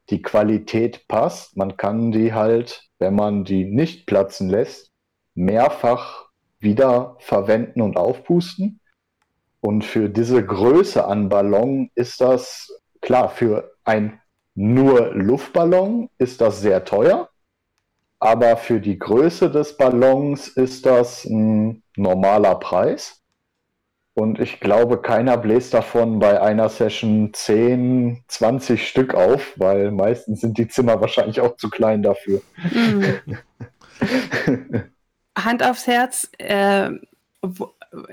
Die 0.10 0.21
Qualität 0.21 1.08
passt. 1.08 1.56
Man 1.56 1.77
kann 1.77 2.12
die 2.12 2.34
halt, 2.34 2.89
wenn 2.99 3.15
man 3.15 3.45
die 3.45 3.65
nicht 3.65 4.08
platzen 4.08 4.49
lässt, 4.49 4.91
mehrfach 5.36 6.30
wieder 6.60 7.15
verwenden 7.19 7.82
und 7.82 7.97
aufpusten. 7.97 8.80
Und 9.62 9.86
für 9.86 10.10
diese 10.10 10.43
Größe 10.43 11.06
an 11.06 11.30
Ballon 11.30 11.91
ist 11.95 12.19
das, 12.19 12.71
klar, 13.01 13.30
für 13.30 13.71
ein 13.84 14.19
nur 14.54 15.13
Luftballon 15.13 16.10
ist 16.17 16.41
das 16.41 16.62
sehr 16.62 16.84
teuer. 16.84 17.31
Aber 18.21 18.55
für 18.55 18.79
die 18.79 18.99
Größe 18.99 19.49
des 19.49 19.77
Ballons 19.77 20.47
ist 20.47 20.86
das 20.86 21.25
ein 21.25 21.81
normaler 21.97 22.53
Preis. 22.53 23.19
Und 24.13 24.39
ich 24.39 24.60
glaube, 24.60 25.01
keiner 25.01 25.38
bläst 25.38 25.73
davon 25.73 26.19
bei 26.19 26.39
einer 26.39 26.69
Session 26.69 27.31
10, 27.34 28.23
20 28.27 28.88
Stück 28.88 29.15
auf, 29.15 29.53
weil 29.55 29.89
meistens 29.89 30.41
sind 30.41 30.60
die 30.60 30.67
Zimmer 30.67 31.01
wahrscheinlich 31.01 31.41
auch 31.41 31.57
zu 31.57 31.71
klein 31.71 32.03
dafür. 32.03 32.43
Mhm. 32.71 33.38
Hand 35.36 35.63
aufs 35.63 35.88
Herz, 35.88 36.29
äh, 36.38 36.91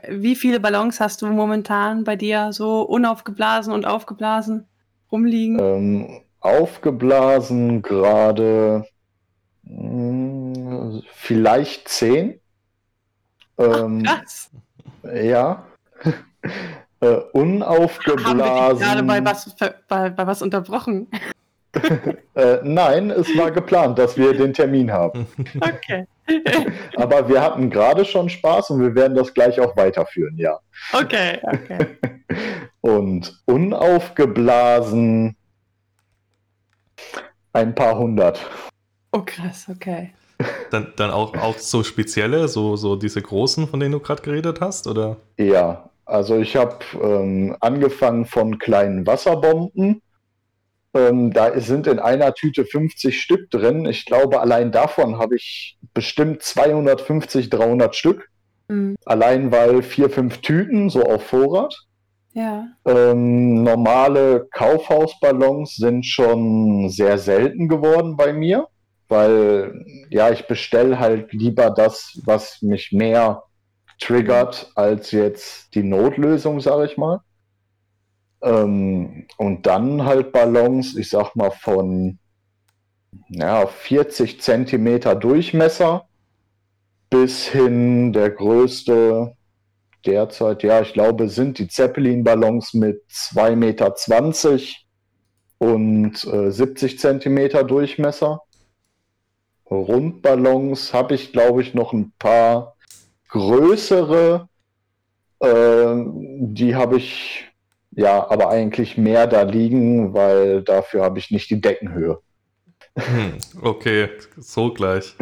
wie 0.08 0.36
viele 0.36 0.58
Ballons 0.58 1.00
hast 1.00 1.20
du 1.20 1.26
momentan 1.26 2.04
bei 2.04 2.16
dir 2.16 2.54
so 2.54 2.80
unaufgeblasen 2.80 3.74
und 3.74 3.84
aufgeblasen 3.84 4.66
rumliegen? 5.12 5.58
Ähm, 5.58 6.20
aufgeblasen 6.40 7.82
gerade 7.82 8.86
vielleicht 11.12 11.88
zehn. 11.88 12.40
Ähm, 13.58 14.04
Ach, 14.06 14.20
krass. 14.20 14.50
Ja. 15.02 15.66
äh, 17.00 17.16
unaufgeblasen. 17.32 18.42
Haben 18.42 18.78
wir 18.78 18.86
gerade 18.86 19.02
bei 19.02 19.24
was, 19.24 19.54
bei, 19.88 20.10
bei 20.10 20.26
was 20.26 20.42
unterbrochen? 20.42 21.08
äh, 22.34 22.58
nein, 22.62 23.10
es 23.10 23.36
war 23.36 23.50
geplant, 23.50 23.98
dass 23.98 24.16
wir 24.16 24.34
den 24.34 24.52
Termin 24.52 24.92
haben. 24.92 25.26
Okay. 25.60 26.06
Aber 26.96 27.26
wir 27.26 27.40
hatten 27.40 27.70
gerade 27.70 28.04
schon 28.04 28.28
Spaß 28.28 28.68
und 28.70 28.82
wir 28.82 28.94
werden 28.94 29.14
das 29.14 29.32
gleich 29.32 29.58
auch 29.60 29.74
weiterführen, 29.78 30.36
ja. 30.36 30.58
Okay, 30.92 31.40
okay. 31.42 31.96
Und 32.82 33.40
unaufgeblasen 33.46 35.34
ein 37.54 37.74
paar 37.74 37.96
hundert. 37.96 38.46
Oh 39.12 39.22
krass, 39.24 39.66
okay. 39.70 40.12
Dann, 40.70 40.92
dann 40.96 41.10
auch, 41.10 41.34
auch 41.36 41.58
so 41.58 41.82
spezielle, 41.82 42.46
so, 42.46 42.76
so 42.76 42.94
diese 42.94 43.20
großen, 43.20 43.66
von 43.66 43.80
denen 43.80 43.92
du 43.92 44.00
gerade 44.00 44.22
geredet 44.22 44.60
hast, 44.60 44.86
oder? 44.86 45.16
Ja, 45.36 45.90
also 46.04 46.38
ich 46.38 46.54
habe 46.54 46.78
ähm, 47.02 47.56
angefangen 47.60 48.24
von 48.24 48.58
kleinen 48.58 49.06
Wasserbomben 49.06 50.00
ähm, 50.94 51.32
da 51.32 51.58
sind 51.60 51.86
in 51.86 51.98
einer 51.98 52.34
Tüte 52.34 52.64
50 52.64 53.20
Stück 53.20 53.50
drin. 53.50 53.86
Ich 53.86 54.06
glaube, 54.06 54.40
allein 54.40 54.72
davon 54.72 55.18
habe 55.18 55.36
ich 55.36 55.76
bestimmt 55.92 56.42
250, 56.42 57.50
300 57.50 57.94
Stück. 57.94 58.28
Mhm. 58.68 58.96
Allein 59.04 59.52
weil 59.52 59.82
vier, 59.82 60.10
fünf 60.10 60.38
Tüten 60.38 60.88
so 60.90 61.02
auf 61.02 61.24
Vorrat. 61.24 61.74
Ja. 62.32 62.68
Ähm, 62.84 63.62
normale 63.62 64.48
Kaufhausballons 64.52 65.76
sind 65.76 66.06
schon 66.06 66.88
sehr 66.88 67.18
selten 67.18 67.68
geworden 67.68 68.16
bei 68.16 68.32
mir, 68.32 68.68
weil 69.08 69.84
ja, 70.10 70.30
ich 70.30 70.46
bestelle 70.46 70.98
halt 70.98 71.32
lieber 71.32 71.70
das, 71.70 72.20
was 72.24 72.62
mich 72.62 72.92
mehr 72.92 73.42
triggert, 73.98 74.70
als 74.74 75.10
jetzt 75.10 75.74
die 75.74 75.82
Notlösung, 75.82 76.60
sage 76.60 76.86
ich 76.86 76.96
mal. 76.96 77.20
Ähm, 78.42 79.26
und 79.36 79.66
dann 79.66 80.04
halt 80.04 80.32
Ballons, 80.32 80.96
ich 80.96 81.10
sag 81.10 81.34
mal 81.34 81.50
von 81.50 82.18
ja, 83.28 83.66
40 83.66 84.40
Zentimeter 84.40 85.14
Durchmesser 85.14 86.06
bis 87.10 87.46
hin 87.46 88.12
der 88.12 88.30
größte 88.30 89.34
derzeit, 90.06 90.62
ja, 90.62 90.80
ich 90.80 90.92
glaube, 90.92 91.28
sind 91.28 91.58
die 91.58 91.68
Zeppelin-Ballons 91.68 92.74
mit 92.74 93.02
2,20 93.10 93.56
Meter 93.56 93.94
und 95.58 96.24
äh, 96.24 96.50
70 96.50 96.98
Zentimeter 96.98 97.64
Durchmesser. 97.64 98.42
Rundballons 99.70 100.92
habe 100.94 101.14
ich, 101.14 101.32
glaube 101.32 101.62
ich, 101.62 101.74
noch 101.74 101.92
ein 101.92 102.12
paar 102.18 102.76
größere. 103.28 104.48
Äh, 105.40 105.94
die 106.40 106.74
habe 106.74 106.96
ich 106.96 107.44
ja, 107.98 108.30
aber 108.30 108.50
eigentlich 108.50 108.96
mehr 108.96 109.26
da 109.26 109.42
liegen, 109.42 110.14
weil 110.14 110.62
dafür 110.62 111.02
habe 111.02 111.18
ich 111.18 111.30
nicht 111.30 111.50
die 111.50 111.60
Deckenhöhe. 111.60 112.20
Hm, 112.96 113.38
okay, 113.62 114.08
so 114.36 114.72
gleich. 114.72 115.16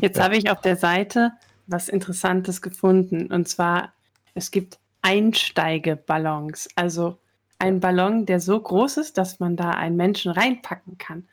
Jetzt 0.00 0.20
habe 0.20 0.36
ich 0.36 0.50
auf 0.50 0.60
der 0.60 0.76
Seite 0.76 1.32
was 1.66 1.88
Interessantes 1.88 2.62
gefunden. 2.62 3.32
Und 3.32 3.48
zwar, 3.48 3.92
es 4.34 4.50
gibt 4.50 4.78
Einsteigeballons. 5.02 6.68
Also 6.76 7.18
ein 7.58 7.80
Ballon, 7.80 8.26
der 8.26 8.40
so 8.40 8.60
groß 8.60 8.98
ist, 8.98 9.18
dass 9.18 9.40
man 9.40 9.56
da 9.56 9.70
einen 9.70 9.96
Menschen 9.96 10.32
reinpacken 10.32 10.98
kann. 10.98 11.28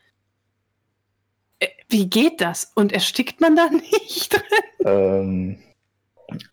Wie 1.94 2.10
geht 2.10 2.42
das? 2.42 2.72
Und 2.74 2.92
erstickt 2.92 3.40
man 3.40 3.56
da 3.56 3.70
nicht 3.72 4.34
drin? 4.34 4.84
Ähm, 4.84 5.58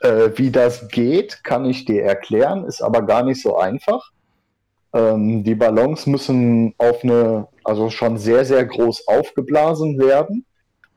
äh, 0.02 0.28
wie 0.36 0.50
das 0.50 0.88
geht, 0.88 1.42
kann 1.44 1.64
ich 1.64 1.86
dir 1.86 2.02
erklären, 2.02 2.64
ist 2.64 2.82
aber 2.82 3.00
gar 3.00 3.22
nicht 3.22 3.40
so 3.40 3.56
einfach. 3.56 4.10
Ähm, 4.92 5.42
die 5.42 5.54
Ballons 5.54 6.06
müssen 6.06 6.74
auf 6.76 7.02
eine, 7.02 7.48
also 7.64 7.88
schon 7.88 8.18
sehr, 8.18 8.44
sehr 8.44 8.66
groß 8.66 9.08
aufgeblasen 9.08 9.98
werden. 9.98 10.44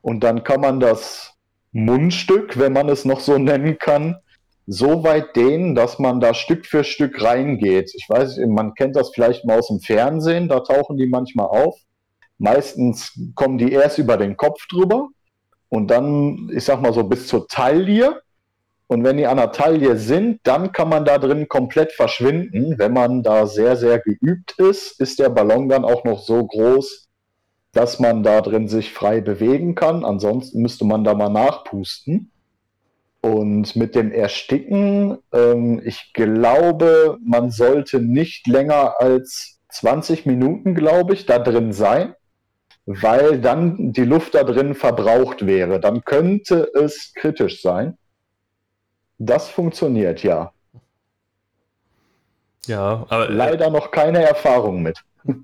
Und 0.02 0.22
dann 0.22 0.44
kann 0.44 0.60
man 0.60 0.78
das 0.78 1.32
Mundstück, 1.72 2.58
wenn 2.58 2.74
man 2.74 2.90
es 2.90 3.06
noch 3.06 3.20
so 3.20 3.38
nennen 3.38 3.78
kann, 3.78 4.18
so 4.66 5.04
weit 5.04 5.36
dehnen, 5.36 5.74
dass 5.74 5.98
man 5.98 6.20
da 6.20 6.34
Stück 6.34 6.66
für 6.66 6.84
Stück 6.84 7.22
reingeht. 7.22 7.92
Ich 7.94 8.06
weiß, 8.10 8.38
man 8.48 8.74
kennt 8.74 8.94
das 8.94 9.08
vielleicht 9.14 9.46
mal 9.46 9.60
aus 9.60 9.68
dem 9.68 9.80
Fernsehen, 9.80 10.48
da 10.48 10.60
tauchen 10.60 10.98
die 10.98 11.06
manchmal 11.06 11.46
auf. 11.46 11.78
Meistens 12.38 13.18
kommen 13.34 13.58
die 13.58 13.72
erst 13.72 13.98
über 13.98 14.16
den 14.16 14.36
Kopf 14.36 14.66
drüber 14.68 15.08
und 15.68 15.88
dann, 15.88 16.50
ich 16.52 16.64
sag 16.64 16.80
mal 16.80 16.92
so, 16.92 17.04
bis 17.04 17.26
zur 17.26 17.48
Taille. 17.48 18.22
Und 18.86 19.02
wenn 19.02 19.16
die 19.16 19.26
an 19.26 19.38
der 19.38 19.52
Taille 19.52 19.96
sind, 19.96 20.40
dann 20.44 20.72
kann 20.72 20.88
man 20.88 21.04
da 21.04 21.18
drin 21.18 21.48
komplett 21.48 21.92
verschwinden. 21.92 22.78
Wenn 22.78 22.92
man 22.92 23.22
da 23.22 23.46
sehr, 23.46 23.76
sehr 23.76 23.98
geübt 23.98 24.52
ist, 24.58 25.00
ist 25.00 25.18
der 25.18 25.30
Ballon 25.30 25.68
dann 25.68 25.84
auch 25.84 26.04
noch 26.04 26.22
so 26.22 26.44
groß, 26.46 27.08
dass 27.72 27.98
man 27.98 28.22
da 28.22 28.40
drin 28.40 28.68
sich 28.68 28.92
frei 28.92 29.20
bewegen 29.20 29.74
kann. 29.74 30.04
Ansonsten 30.04 30.62
müsste 30.62 30.84
man 30.84 31.02
da 31.02 31.14
mal 31.14 31.30
nachpusten. 31.30 32.30
Und 33.20 33.74
mit 33.74 33.94
dem 33.94 34.12
Ersticken, 34.12 35.16
ähm, 35.32 35.80
ich 35.82 36.12
glaube, 36.12 37.16
man 37.24 37.50
sollte 37.50 38.00
nicht 38.00 38.46
länger 38.46 39.00
als 39.00 39.60
20 39.70 40.26
Minuten, 40.26 40.74
glaube 40.74 41.14
ich, 41.14 41.24
da 41.24 41.38
drin 41.38 41.72
sein, 41.72 42.14
weil 42.86 43.40
dann 43.40 43.92
die 43.92 44.04
Luft 44.04 44.34
da 44.34 44.44
drin 44.44 44.74
verbraucht 44.74 45.46
wäre. 45.46 45.80
Dann 45.80 46.04
könnte 46.04 46.70
es 46.74 47.12
kritisch 47.14 47.62
sein. 47.62 47.96
Das 49.18 49.48
funktioniert, 49.48 50.22
ja. 50.22 50.52
Ja, 52.66 53.06
aber. 53.08 53.28
Äh, 53.28 53.32
Leider 53.32 53.70
noch 53.70 53.90
keine 53.90 54.22
Erfahrung 54.22 54.82
mit. 54.82 55.02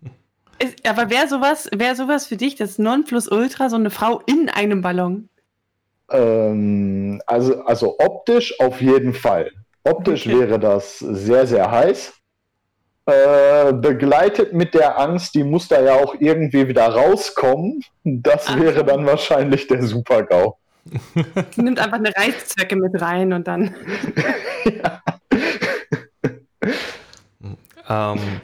Ist, 0.58 0.86
aber 0.86 1.08
wäre 1.08 1.26
sowas, 1.26 1.70
wär 1.74 1.96
sowas 1.96 2.26
für 2.26 2.36
dich 2.36 2.54
das 2.54 2.78
Nonplusultra, 2.78 3.70
so 3.70 3.76
eine 3.76 3.88
Frau 3.88 4.20
in 4.26 4.50
einem 4.50 4.82
Ballon? 4.82 5.30
Ähm, 6.10 7.22
also, 7.26 7.62
also 7.62 7.96
optisch 7.98 8.60
auf 8.60 8.82
jeden 8.82 9.14
Fall. 9.14 9.50
Optisch 9.84 10.26
okay. 10.26 10.38
wäre 10.38 10.58
das 10.58 10.98
sehr, 10.98 11.46
sehr 11.46 11.70
heiß. 11.70 12.12
Äh, 13.10 13.72
begleitet 13.72 14.52
mit 14.52 14.74
der 14.74 14.98
Angst, 14.98 15.34
die 15.34 15.42
muss 15.42 15.68
da 15.68 15.80
ja 15.80 15.94
auch 15.94 16.14
irgendwie 16.20 16.68
wieder 16.68 16.86
rauskommen. 16.86 17.82
Das 18.04 18.46
Ach. 18.48 18.58
wäre 18.58 18.84
dann 18.84 19.04
wahrscheinlich 19.04 19.66
der 19.66 19.82
Super-GAU. 19.82 20.56
Sie 21.50 21.62
nimmt 21.62 21.78
einfach 21.78 21.98
eine 21.98 22.14
Reißzwecke 22.14 22.76
mit 22.76 23.00
rein 23.00 23.32
und 23.32 23.48
dann. 23.48 23.74
ja. 24.64 25.02
ähm, 27.88 28.40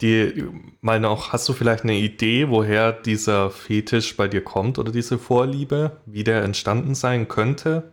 die, 0.00 0.44
mal 0.80 0.98
noch, 0.98 1.32
hast 1.32 1.48
du 1.48 1.52
vielleicht 1.52 1.84
eine 1.84 1.94
Idee, 1.94 2.48
woher 2.48 2.92
dieser 2.92 3.50
Fetisch 3.50 4.16
bei 4.16 4.28
dir 4.28 4.42
kommt 4.42 4.78
oder 4.78 4.90
diese 4.90 5.18
Vorliebe, 5.18 5.98
wie 6.06 6.24
der 6.24 6.42
entstanden 6.42 6.94
sein 6.94 7.28
könnte? 7.28 7.92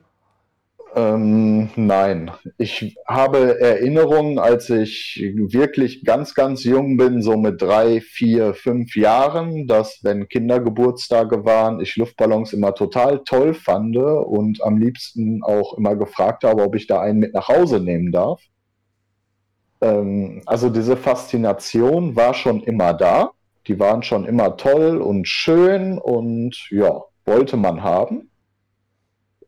Ähm, 0.97 1.69
nein, 1.75 2.31
ich 2.57 2.97
habe 3.05 3.59
Erinnerungen, 3.59 4.39
als 4.39 4.71
ich 4.71 5.21
wirklich 5.35 6.03
ganz, 6.03 6.33
ganz 6.33 6.63
jung 6.63 6.97
bin, 6.97 7.21
so 7.21 7.37
mit 7.37 7.61
drei, 7.61 8.01
vier, 8.01 8.55
fünf 8.55 8.95
Jahren, 8.95 9.67
dass 9.67 9.99
wenn 10.01 10.27
Kindergeburtstage 10.27 11.45
waren, 11.45 11.81
ich 11.81 11.97
Luftballons 11.97 12.51
immer 12.51 12.73
total 12.73 13.21
toll 13.25 13.53
fand 13.53 13.95
und 13.95 14.63
am 14.63 14.79
liebsten 14.79 15.43
auch 15.43 15.77
immer 15.77 15.95
gefragt 15.95 16.43
habe, 16.43 16.63
ob 16.63 16.73
ich 16.73 16.87
da 16.87 16.99
einen 16.99 17.19
mit 17.19 17.35
nach 17.35 17.47
Hause 17.47 17.79
nehmen 17.79 18.11
darf. 18.11 18.41
Ähm, 19.81 20.41
also 20.47 20.71
diese 20.71 20.97
Faszination 20.97 22.15
war 22.15 22.33
schon 22.33 22.63
immer 22.63 22.95
da. 22.95 23.33
Die 23.67 23.79
waren 23.79 24.01
schon 24.01 24.25
immer 24.25 24.57
toll 24.57 24.97
und 24.97 25.27
schön 25.27 25.99
und 25.99 26.57
ja, 26.71 27.03
wollte 27.25 27.55
man 27.55 27.83
haben. 27.83 28.31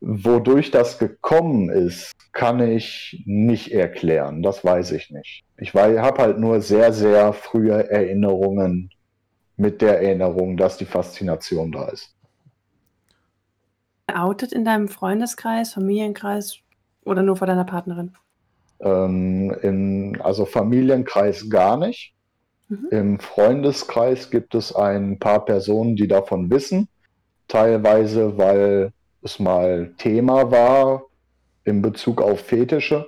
Wodurch 0.01 0.71
das 0.71 0.97
gekommen 0.97 1.69
ist, 1.69 2.13
kann 2.31 2.59
ich 2.61 3.21
nicht 3.25 3.71
erklären. 3.71 4.41
Das 4.41 4.63
weiß 4.63 4.91
ich 4.93 5.09
nicht. 5.09 5.43
Ich 5.57 5.73
habe 5.73 6.21
halt 6.21 6.39
nur 6.39 6.61
sehr, 6.61 6.93
sehr 6.93 7.33
frühe 7.33 7.89
Erinnerungen 7.89 8.91
mit 9.57 9.81
der 9.81 10.01
Erinnerung, 10.01 10.55
dass 10.55 10.77
die 10.77 10.85
Faszination 10.85 11.71
da 11.71 11.89
ist. 11.89 12.15
Outet 14.07 14.53
in 14.53 14.63
deinem 14.63 14.87
Freundeskreis, 14.87 15.73
Familienkreis 15.73 16.59
oder 17.03 17.21
nur 17.21 17.35
vor 17.35 17.47
deiner 17.47 17.65
Partnerin? 17.65 18.15
Ähm, 18.79 19.51
in, 19.61 20.21
also 20.21 20.45
Familienkreis 20.45 21.49
gar 21.49 21.77
nicht. 21.77 22.13
Mhm. 22.69 22.87
Im 22.91 23.19
Freundeskreis 23.19 24.29
gibt 24.29 24.55
es 24.55 24.73
ein 24.73 25.19
paar 25.19 25.43
Personen, 25.43 25.95
die 25.95 26.07
davon 26.07 26.49
wissen. 26.49 26.87
Teilweise, 27.47 28.37
weil 28.37 28.93
es 29.21 29.39
mal 29.39 29.93
Thema 29.97 30.51
war 30.51 31.03
in 31.65 31.81
Bezug 31.81 32.21
auf 32.21 32.41
Fetische, 32.41 33.07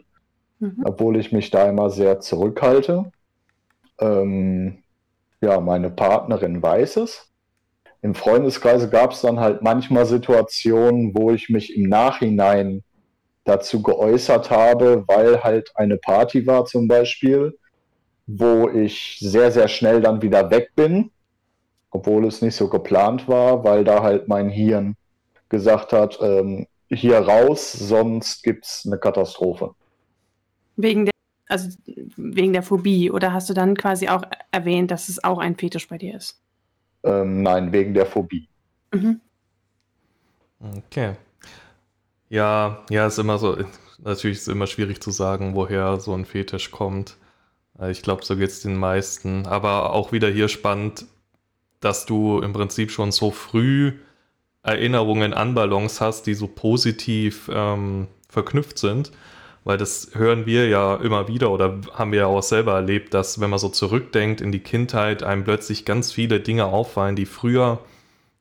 mhm. 0.59 0.81
obwohl 0.83 1.17
ich 1.17 1.31
mich 1.31 1.49
da 1.51 1.69
immer 1.69 1.89
sehr 1.89 2.19
zurückhalte. 2.19 3.11
Ähm, 3.99 4.83
ja, 5.41 5.59
meine 5.59 5.89
Partnerin 5.89 6.61
weiß 6.61 6.97
es. 6.97 7.27
Im 8.01 8.15
Freundeskreis 8.15 8.89
gab 8.89 9.11
es 9.11 9.21
dann 9.21 9.39
halt 9.39 9.61
manchmal 9.61 10.05
Situationen, 10.05 11.15
wo 11.15 11.31
ich 11.31 11.49
mich 11.49 11.75
im 11.75 11.87
Nachhinein 11.87 12.83
dazu 13.43 13.81
geäußert 13.81 14.49
habe, 14.49 15.03
weil 15.07 15.43
halt 15.43 15.71
eine 15.75 15.97
Party 15.97 16.45
war 16.45 16.65
zum 16.65 16.87
Beispiel, 16.87 17.57
wo 18.27 18.69
ich 18.69 19.17
sehr, 19.19 19.51
sehr 19.51 19.67
schnell 19.67 20.01
dann 20.01 20.21
wieder 20.21 20.49
weg 20.51 20.71
bin, 20.75 21.11
obwohl 21.89 22.25
es 22.25 22.41
nicht 22.41 22.55
so 22.55 22.69
geplant 22.69 23.27
war, 23.27 23.63
weil 23.63 23.83
da 23.83 24.03
halt 24.03 24.27
mein 24.27 24.49
Hirn 24.49 24.95
gesagt 25.51 25.93
hat, 25.93 26.17
ähm, 26.21 26.65
hier 26.89 27.19
raus, 27.19 27.71
sonst 27.71 28.41
gibt 28.41 28.65
es 28.65 28.83
eine 28.85 28.97
Katastrophe. 28.97 29.75
Wegen 30.77 31.05
der, 31.05 31.13
also 31.47 31.69
wegen 32.15 32.53
der 32.53 32.63
Phobie 32.63 33.11
oder 33.11 33.33
hast 33.33 33.49
du 33.49 33.53
dann 33.53 33.75
quasi 33.75 34.07
auch 34.07 34.23
erwähnt, 34.51 34.89
dass 34.89 35.09
es 35.09 35.23
auch 35.23 35.37
ein 35.37 35.55
Fetisch 35.55 35.87
bei 35.87 35.97
dir 35.97 36.15
ist? 36.15 36.41
Ähm, 37.03 37.43
nein, 37.43 37.71
wegen 37.71 37.93
der 37.93 38.05
Phobie. 38.05 38.47
Mhm. 38.93 39.21
Okay. 40.77 41.15
Ja, 42.29 42.83
ja, 42.89 43.07
ist 43.07 43.19
immer 43.19 43.37
so, 43.37 43.57
natürlich 43.99 44.37
ist 44.37 44.47
es 44.47 44.53
immer 44.53 44.67
schwierig 44.67 45.01
zu 45.01 45.11
sagen, 45.11 45.55
woher 45.55 45.99
so 45.99 46.13
ein 46.13 46.25
Fetisch 46.25 46.71
kommt. 46.71 47.17
Äh, 47.79 47.91
ich 47.91 48.01
glaube, 48.01 48.23
so 48.23 48.35
geht 48.37 48.49
es 48.49 48.61
den 48.61 48.75
meisten. 48.75 49.45
Aber 49.47 49.93
auch 49.93 50.11
wieder 50.11 50.29
hier 50.29 50.47
spannend, 50.47 51.05
dass 51.81 52.05
du 52.05 52.39
im 52.39 52.53
Prinzip 52.53 52.91
schon 52.91 53.11
so 53.11 53.31
früh 53.31 53.93
Erinnerungen 54.63 55.33
an 55.33 55.55
Ballons 55.55 56.01
hast, 56.01 56.27
die 56.27 56.33
so 56.33 56.47
positiv 56.47 57.49
ähm, 57.53 58.07
verknüpft 58.29 58.77
sind. 58.77 59.11
Weil 59.63 59.77
das 59.77 60.11
hören 60.13 60.47
wir 60.47 60.67
ja 60.67 60.95
immer 60.95 61.27
wieder 61.27 61.51
oder 61.51 61.81
haben 61.93 62.11
wir 62.11 62.19
ja 62.19 62.25
auch 62.25 62.41
selber 62.41 62.73
erlebt, 62.73 63.13
dass 63.13 63.39
wenn 63.39 63.51
man 63.51 63.59
so 63.59 63.69
zurückdenkt 63.69 64.41
in 64.41 64.51
die 64.51 64.59
Kindheit, 64.59 65.21
einem 65.21 65.43
plötzlich 65.43 65.85
ganz 65.85 66.11
viele 66.11 66.39
Dinge 66.39 66.65
auffallen, 66.65 67.15
die 67.15 67.27
früher, 67.27 67.79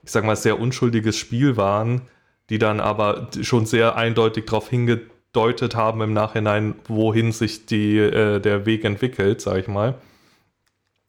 ich 0.03 0.11
sag 0.11 0.25
mal, 0.25 0.37
sehr 0.37 0.59
unschuldiges 0.59 1.18
Spiel 1.18 1.59
waren, 1.59 2.03
die 2.49 2.59
dann 2.59 2.81
aber 2.81 3.29
schon 3.43 3.66
sehr 3.66 3.97
eindeutig 3.97 4.47
darauf 4.47 4.71
hingedeutet 4.71 5.77
haben 5.77 6.01
im 6.01 6.14
Nachhinein, 6.14 6.75
wohin 6.89 7.33
sich 7.33 7.66
die, 7.66 7.99
äh, 7.99 8.41
der 8.41 8.64
Weg 8.64 8.85
entwickelt, 8.85 9.43
sag 9.43 9.59
ich 9.59 9.68
mal. 9.68 9.97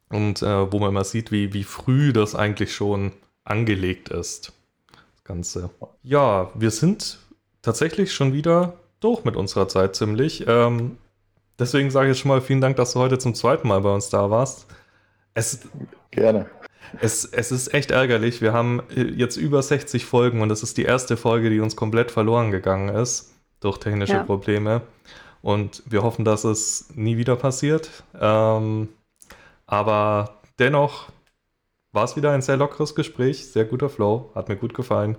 Und 0.09 0.41
äh, 0.41 0.72
wo 0.74 0.80
man 0.80 0.89
immer 0.89 1.05
sieht, 1.05 1.32
wie, 1.32 1.53
wie 1.53 1.64
früh 1.64 2.12
das 2.12 2.36
eigentlich 2.36 2.76
schon 2.76 3.14
angelegt 3.45 4.09
ist. 4.09 4.51
Ganze. 5.32 5.69
Ja, 6.03 6.51
wir 6.55 6.71
sind 6.71 7.17
tatsächlich 7.61 8.13
schon 8.13 8.34
wieder 8.34 8.73
durch 8.99 9.23
mit 9.23 9.38
unserer 9.38 9.69
Zeit 9.69 9.95
ziemlich. 9.95 10.45
Ähm, 10.45 10.97
deswegen 11.57 11.89
sage 11.89 12.07
ich 12.07 12.15
jetzt 12.15 12.21
schon 12.21 12.29
mal 12.29 12.41
vielen 12.41 12.59
Dank, 12.59 12.75
dass 12.75 12.91
du 12.91 12.99
heute 12.99 13.17
zum 13.17 13.34
zweiten 13.34 13.65
Mal 13.69 13.79
bei 13.79 13.93
uns 13.93 14.09
da 14.09 14.29
warst. 14.29 14.67
Es, 15.34 15.61
Gerne. 16.11 16.47
Es, 16.99 17.23
es 17.23 17.53
ist 17.53 17.73
echt 17.73 17.91
ärgerlich. 17.91 18.41
Wir 18.41 18.51
haben 18.51 18.84
jetzt 18.93 19.38
über 19.38 19.63
60 19.63 20.05
Folgen 20.05 20.41
und 20.41 20.49
das 20.49 20.63
ist 20.63 20.77
die 20.77 20.84
erste 20.84 21.15
Folge, 21.15 21.49
die 21.49 21.61
uns 21.61 21.77
komplett 21.77 22.11
verloren 22.11 22.51
gegangen 22.51 22.89
ist 22.89 23.34
durch 23.61 23.77
technische 23.77 24.13
ja. 24.13 24.23
Probleme. 24.23 24.82
Und 25.41 25.82
wir 25.86 26.03
hoffen, 26.03 26.25
dass 26.25 26.43
es 26.43 26.89
nie 26.93 27.15
wieder 27.15 27.38
passiert. 27.38 28.03
Ähm, 28.19 28.89
aber 29.65 30.41
dennoch 30.59 31.07
war 31.91 32.05
es 32.05 32.15
wieder 32.15 32.31
ein 32.31 32.41
sehr 32.41 32.57
lockeres 32.57 32.95
Gespräch, 32.95 33.51
sehr 33.51 33.65
guter 33.65 33.89
Flow, 33.89 34.31
hat 34.35 34.49
mir 34.49 34.55
gut 34.55 34.73
gefallen. 34.73 35.17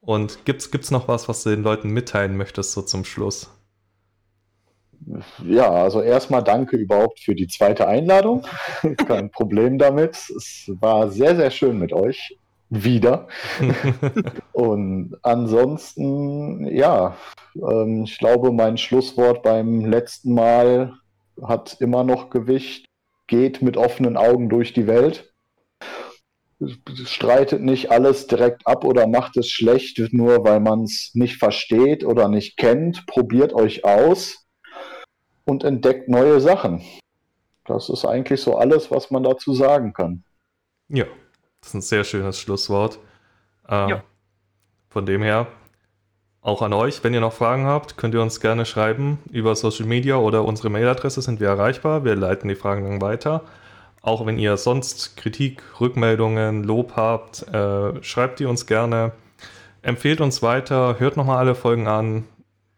Und 0.00 0.44
gibt 0.44 0.62
es 0.72 0.90
noch 0.90 1.08
was, 1.08 1.28
was 1.28 1.42
du 1.42 1.50
den 1.50 1.62
Leuten 1.62 1.90
mitteilen 1.90 2.36
möchtest, 2.36 2.72
so 2.72 2.82
zum 2.82 3.04
Schluss? 3.04 3.50
Ja, 5.44 5.70
also 5.70 6.02
erstmal 6.02 6.42
danke 6.42 6.76
überhaupt 6.76 7.20
für 7.20 7.34
die 7.34 7.48
zweite 7.48 7.86
Einladung. 7.86 8.46
Kein 9.06 9.30
Problem 9.30 9.78
damit. 9.78 10.16
Es 10.16 10.70
war 10.80 11.10
sehr, 11.10 11.36
sehr 11.36 11.50
schön 11.50 11.78
mit 11.78 11.92
euch. 11.92 12.36
Wieder. 12.72 13.26
Und 14.52 15.16
ansonsten, 15.22 16.66
ja, 16.66 17.16
ähm, 17.56 18.04
ich 18.04 18.16
glaube, 18.18 18.52
mein 18.52 18.78
Schlusswort 18.78 19.42
beim 19.42 19.84
letzten 19.86 20.34
Mal 20.34 20.94
hat 21.42 21.78
immer 21.80 22.04
noch 22.04 22.30
Gewicht. 22.30 22.86
Geht 23.26 23.62
mit 23.62 23.76
offenen 23.76 24.16
Augen 24.16 24.48
durch 24.48 24.72
die 24.72 24.86
Welt 24.86 25.29
streitet 27.06 27.62
nicht 27.62 27.90
alles 27.90 28.26
direkt 28.26 28.66
ab 28.66 28.84
oder 28.84 29.06
macht 29.06 29.36
es 29.36 29.48
schlecht, 29.48 29.98
nur 30.12 30.44
weil 30.44 30.60
man 30.60 30.82
es 30.84 31.10
nicht 31.14 31.38
versteht 31.38 32.04
oder 32.04 32.28
nicht 32.28 32.56
kennt. 32.56 33.06
Probiert 33.06 33.54
euch 33.54 33.84
aus 33.84 34.46
und 35.44 35.64
entdeckt 35.64 36.08
neue 36.08 36.40
Sachen. 36.40 36.82
Das 37.64 37.88
ist 37.88 38.04
eigentlich 38.04 38.40
so 38.42 38.56
alles, 38.56 38.90
was 38.90 39.10
man 39.10 39.22
dazu 39.22 39.54
sagen 39.54 39.92
kann. 39.92 40.24
Ja, 40.88 41.06
das 41.60 41.68
ist 41.68 41.74
ein 41.74 41.80
sehr 41.82 42.04
schönes 42.04 42.38
Schlusswort. 42.38 42.98
Äh, 43.68 43.90
ja. 43.90 44.04
Von 44.88 45.06
dem 45.06 45.22
her, 45.22 45.46
auch 46.42 46.62
an 46.62 46.72
euch, 46.72 47.04
wenn 47.04 47.14
ihr 47.14 47.20
noch 47.20 47.32
Fragen 47.32 47.66
habt, 47.66 47.96
könnt 47.96 48.14
ihr 48.14 48.22
uns 48.22 48.40
gerne 48.40 48.66
schreiben 48.66 49.18
über 49.30 49.54
Social 49.54 49.86
Media 49.86 50.16
oder 50.16 50.44
unsere 50.44 50.68
Mailadresse 50.68 51.22
sind 51.22 51.38
wir 51.38 51.48
erreichbar. 51.48 52.04
Wir 52.04 52.16
leiten 52.16 52.48
die 52.48 52.54
Fragen 52.54 52.84
dann 52.84 53.00
weiter. 53.00 53.44
Auch 54.02 54.24
wenn 54.24 54.38
ihr 54.38 54.56
sonst 54.56 55.16
Kritik, 55.16 55.62
Rückmeldungen, 55.80 56.64
Lob 56.64 56.94
habt, 56.96 57.46
äh, 57.48 58.02
schreibt 58.02 58.40
die 58.40 58.46
uns 58.46 58.66
gerne. 58.66 59.12
Empfehlt 59.82 60.20
uns 60.20 60.42
weiter, 60.42 60.98
hört 60.98 61.16
nochmal 61.16 61.38
alle 61.38 61.54
Folgen 61.54 61.86
an, 61.86 62.24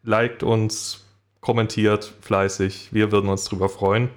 liked 0.03 0.43
uns, 0.43 1.05
kommentiert 1.39 2.13
fleißig. 2.21 2.89
Wir 2.91 3.11
würden 3.11 3.29
uns 3.29 3.45
drüber 3.45 3.69
freuen. 3.69 4.09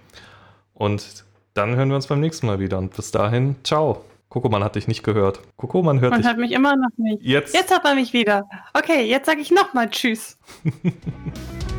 Und 0.74 1.24
dann 1.54 1.76
hören 1.76 1.88
wir 1.88 1.96
uns 1.96 2.07
beim 2.07 2.20
nächsten 2.20 2.46
Mal 2.46 2.59
wieder. 2.59 2.78
Und 2.78 2.94
bis 2.94 3.11
dahin, 3.11 3.57
ciao. 3.64 4.04
Kokoman 4.28 4.62
hat 4.62 4.74
dich 4.74 4.88
nicht 4.88 5.02
gehört. 5.02 5.40
Kokoman 5.57 6.00
hört 6.00 6.11
man 6.11 6.20
dich. 6.20 6.26
Man 6.26 6.36
hört 6.36 6.40
mich 6.40 6.52
immer 6.52 6.76
noch 6.76 6.96
nicht. 6.96 7.22
Jetzt. 7.22 7.54
Jetzt 7.54 7.72
hat 7.72 7.84
man 7.84 7.96
mich 7.96 8.12
wieder. 8.12 8.48
Okay, 8.74 9.04
jetzt 9.04 9.26
sage 9.26 9.40
ich 9.40 9.50
nochmal 9.50 9.88
Tschüss. 9.88 10.38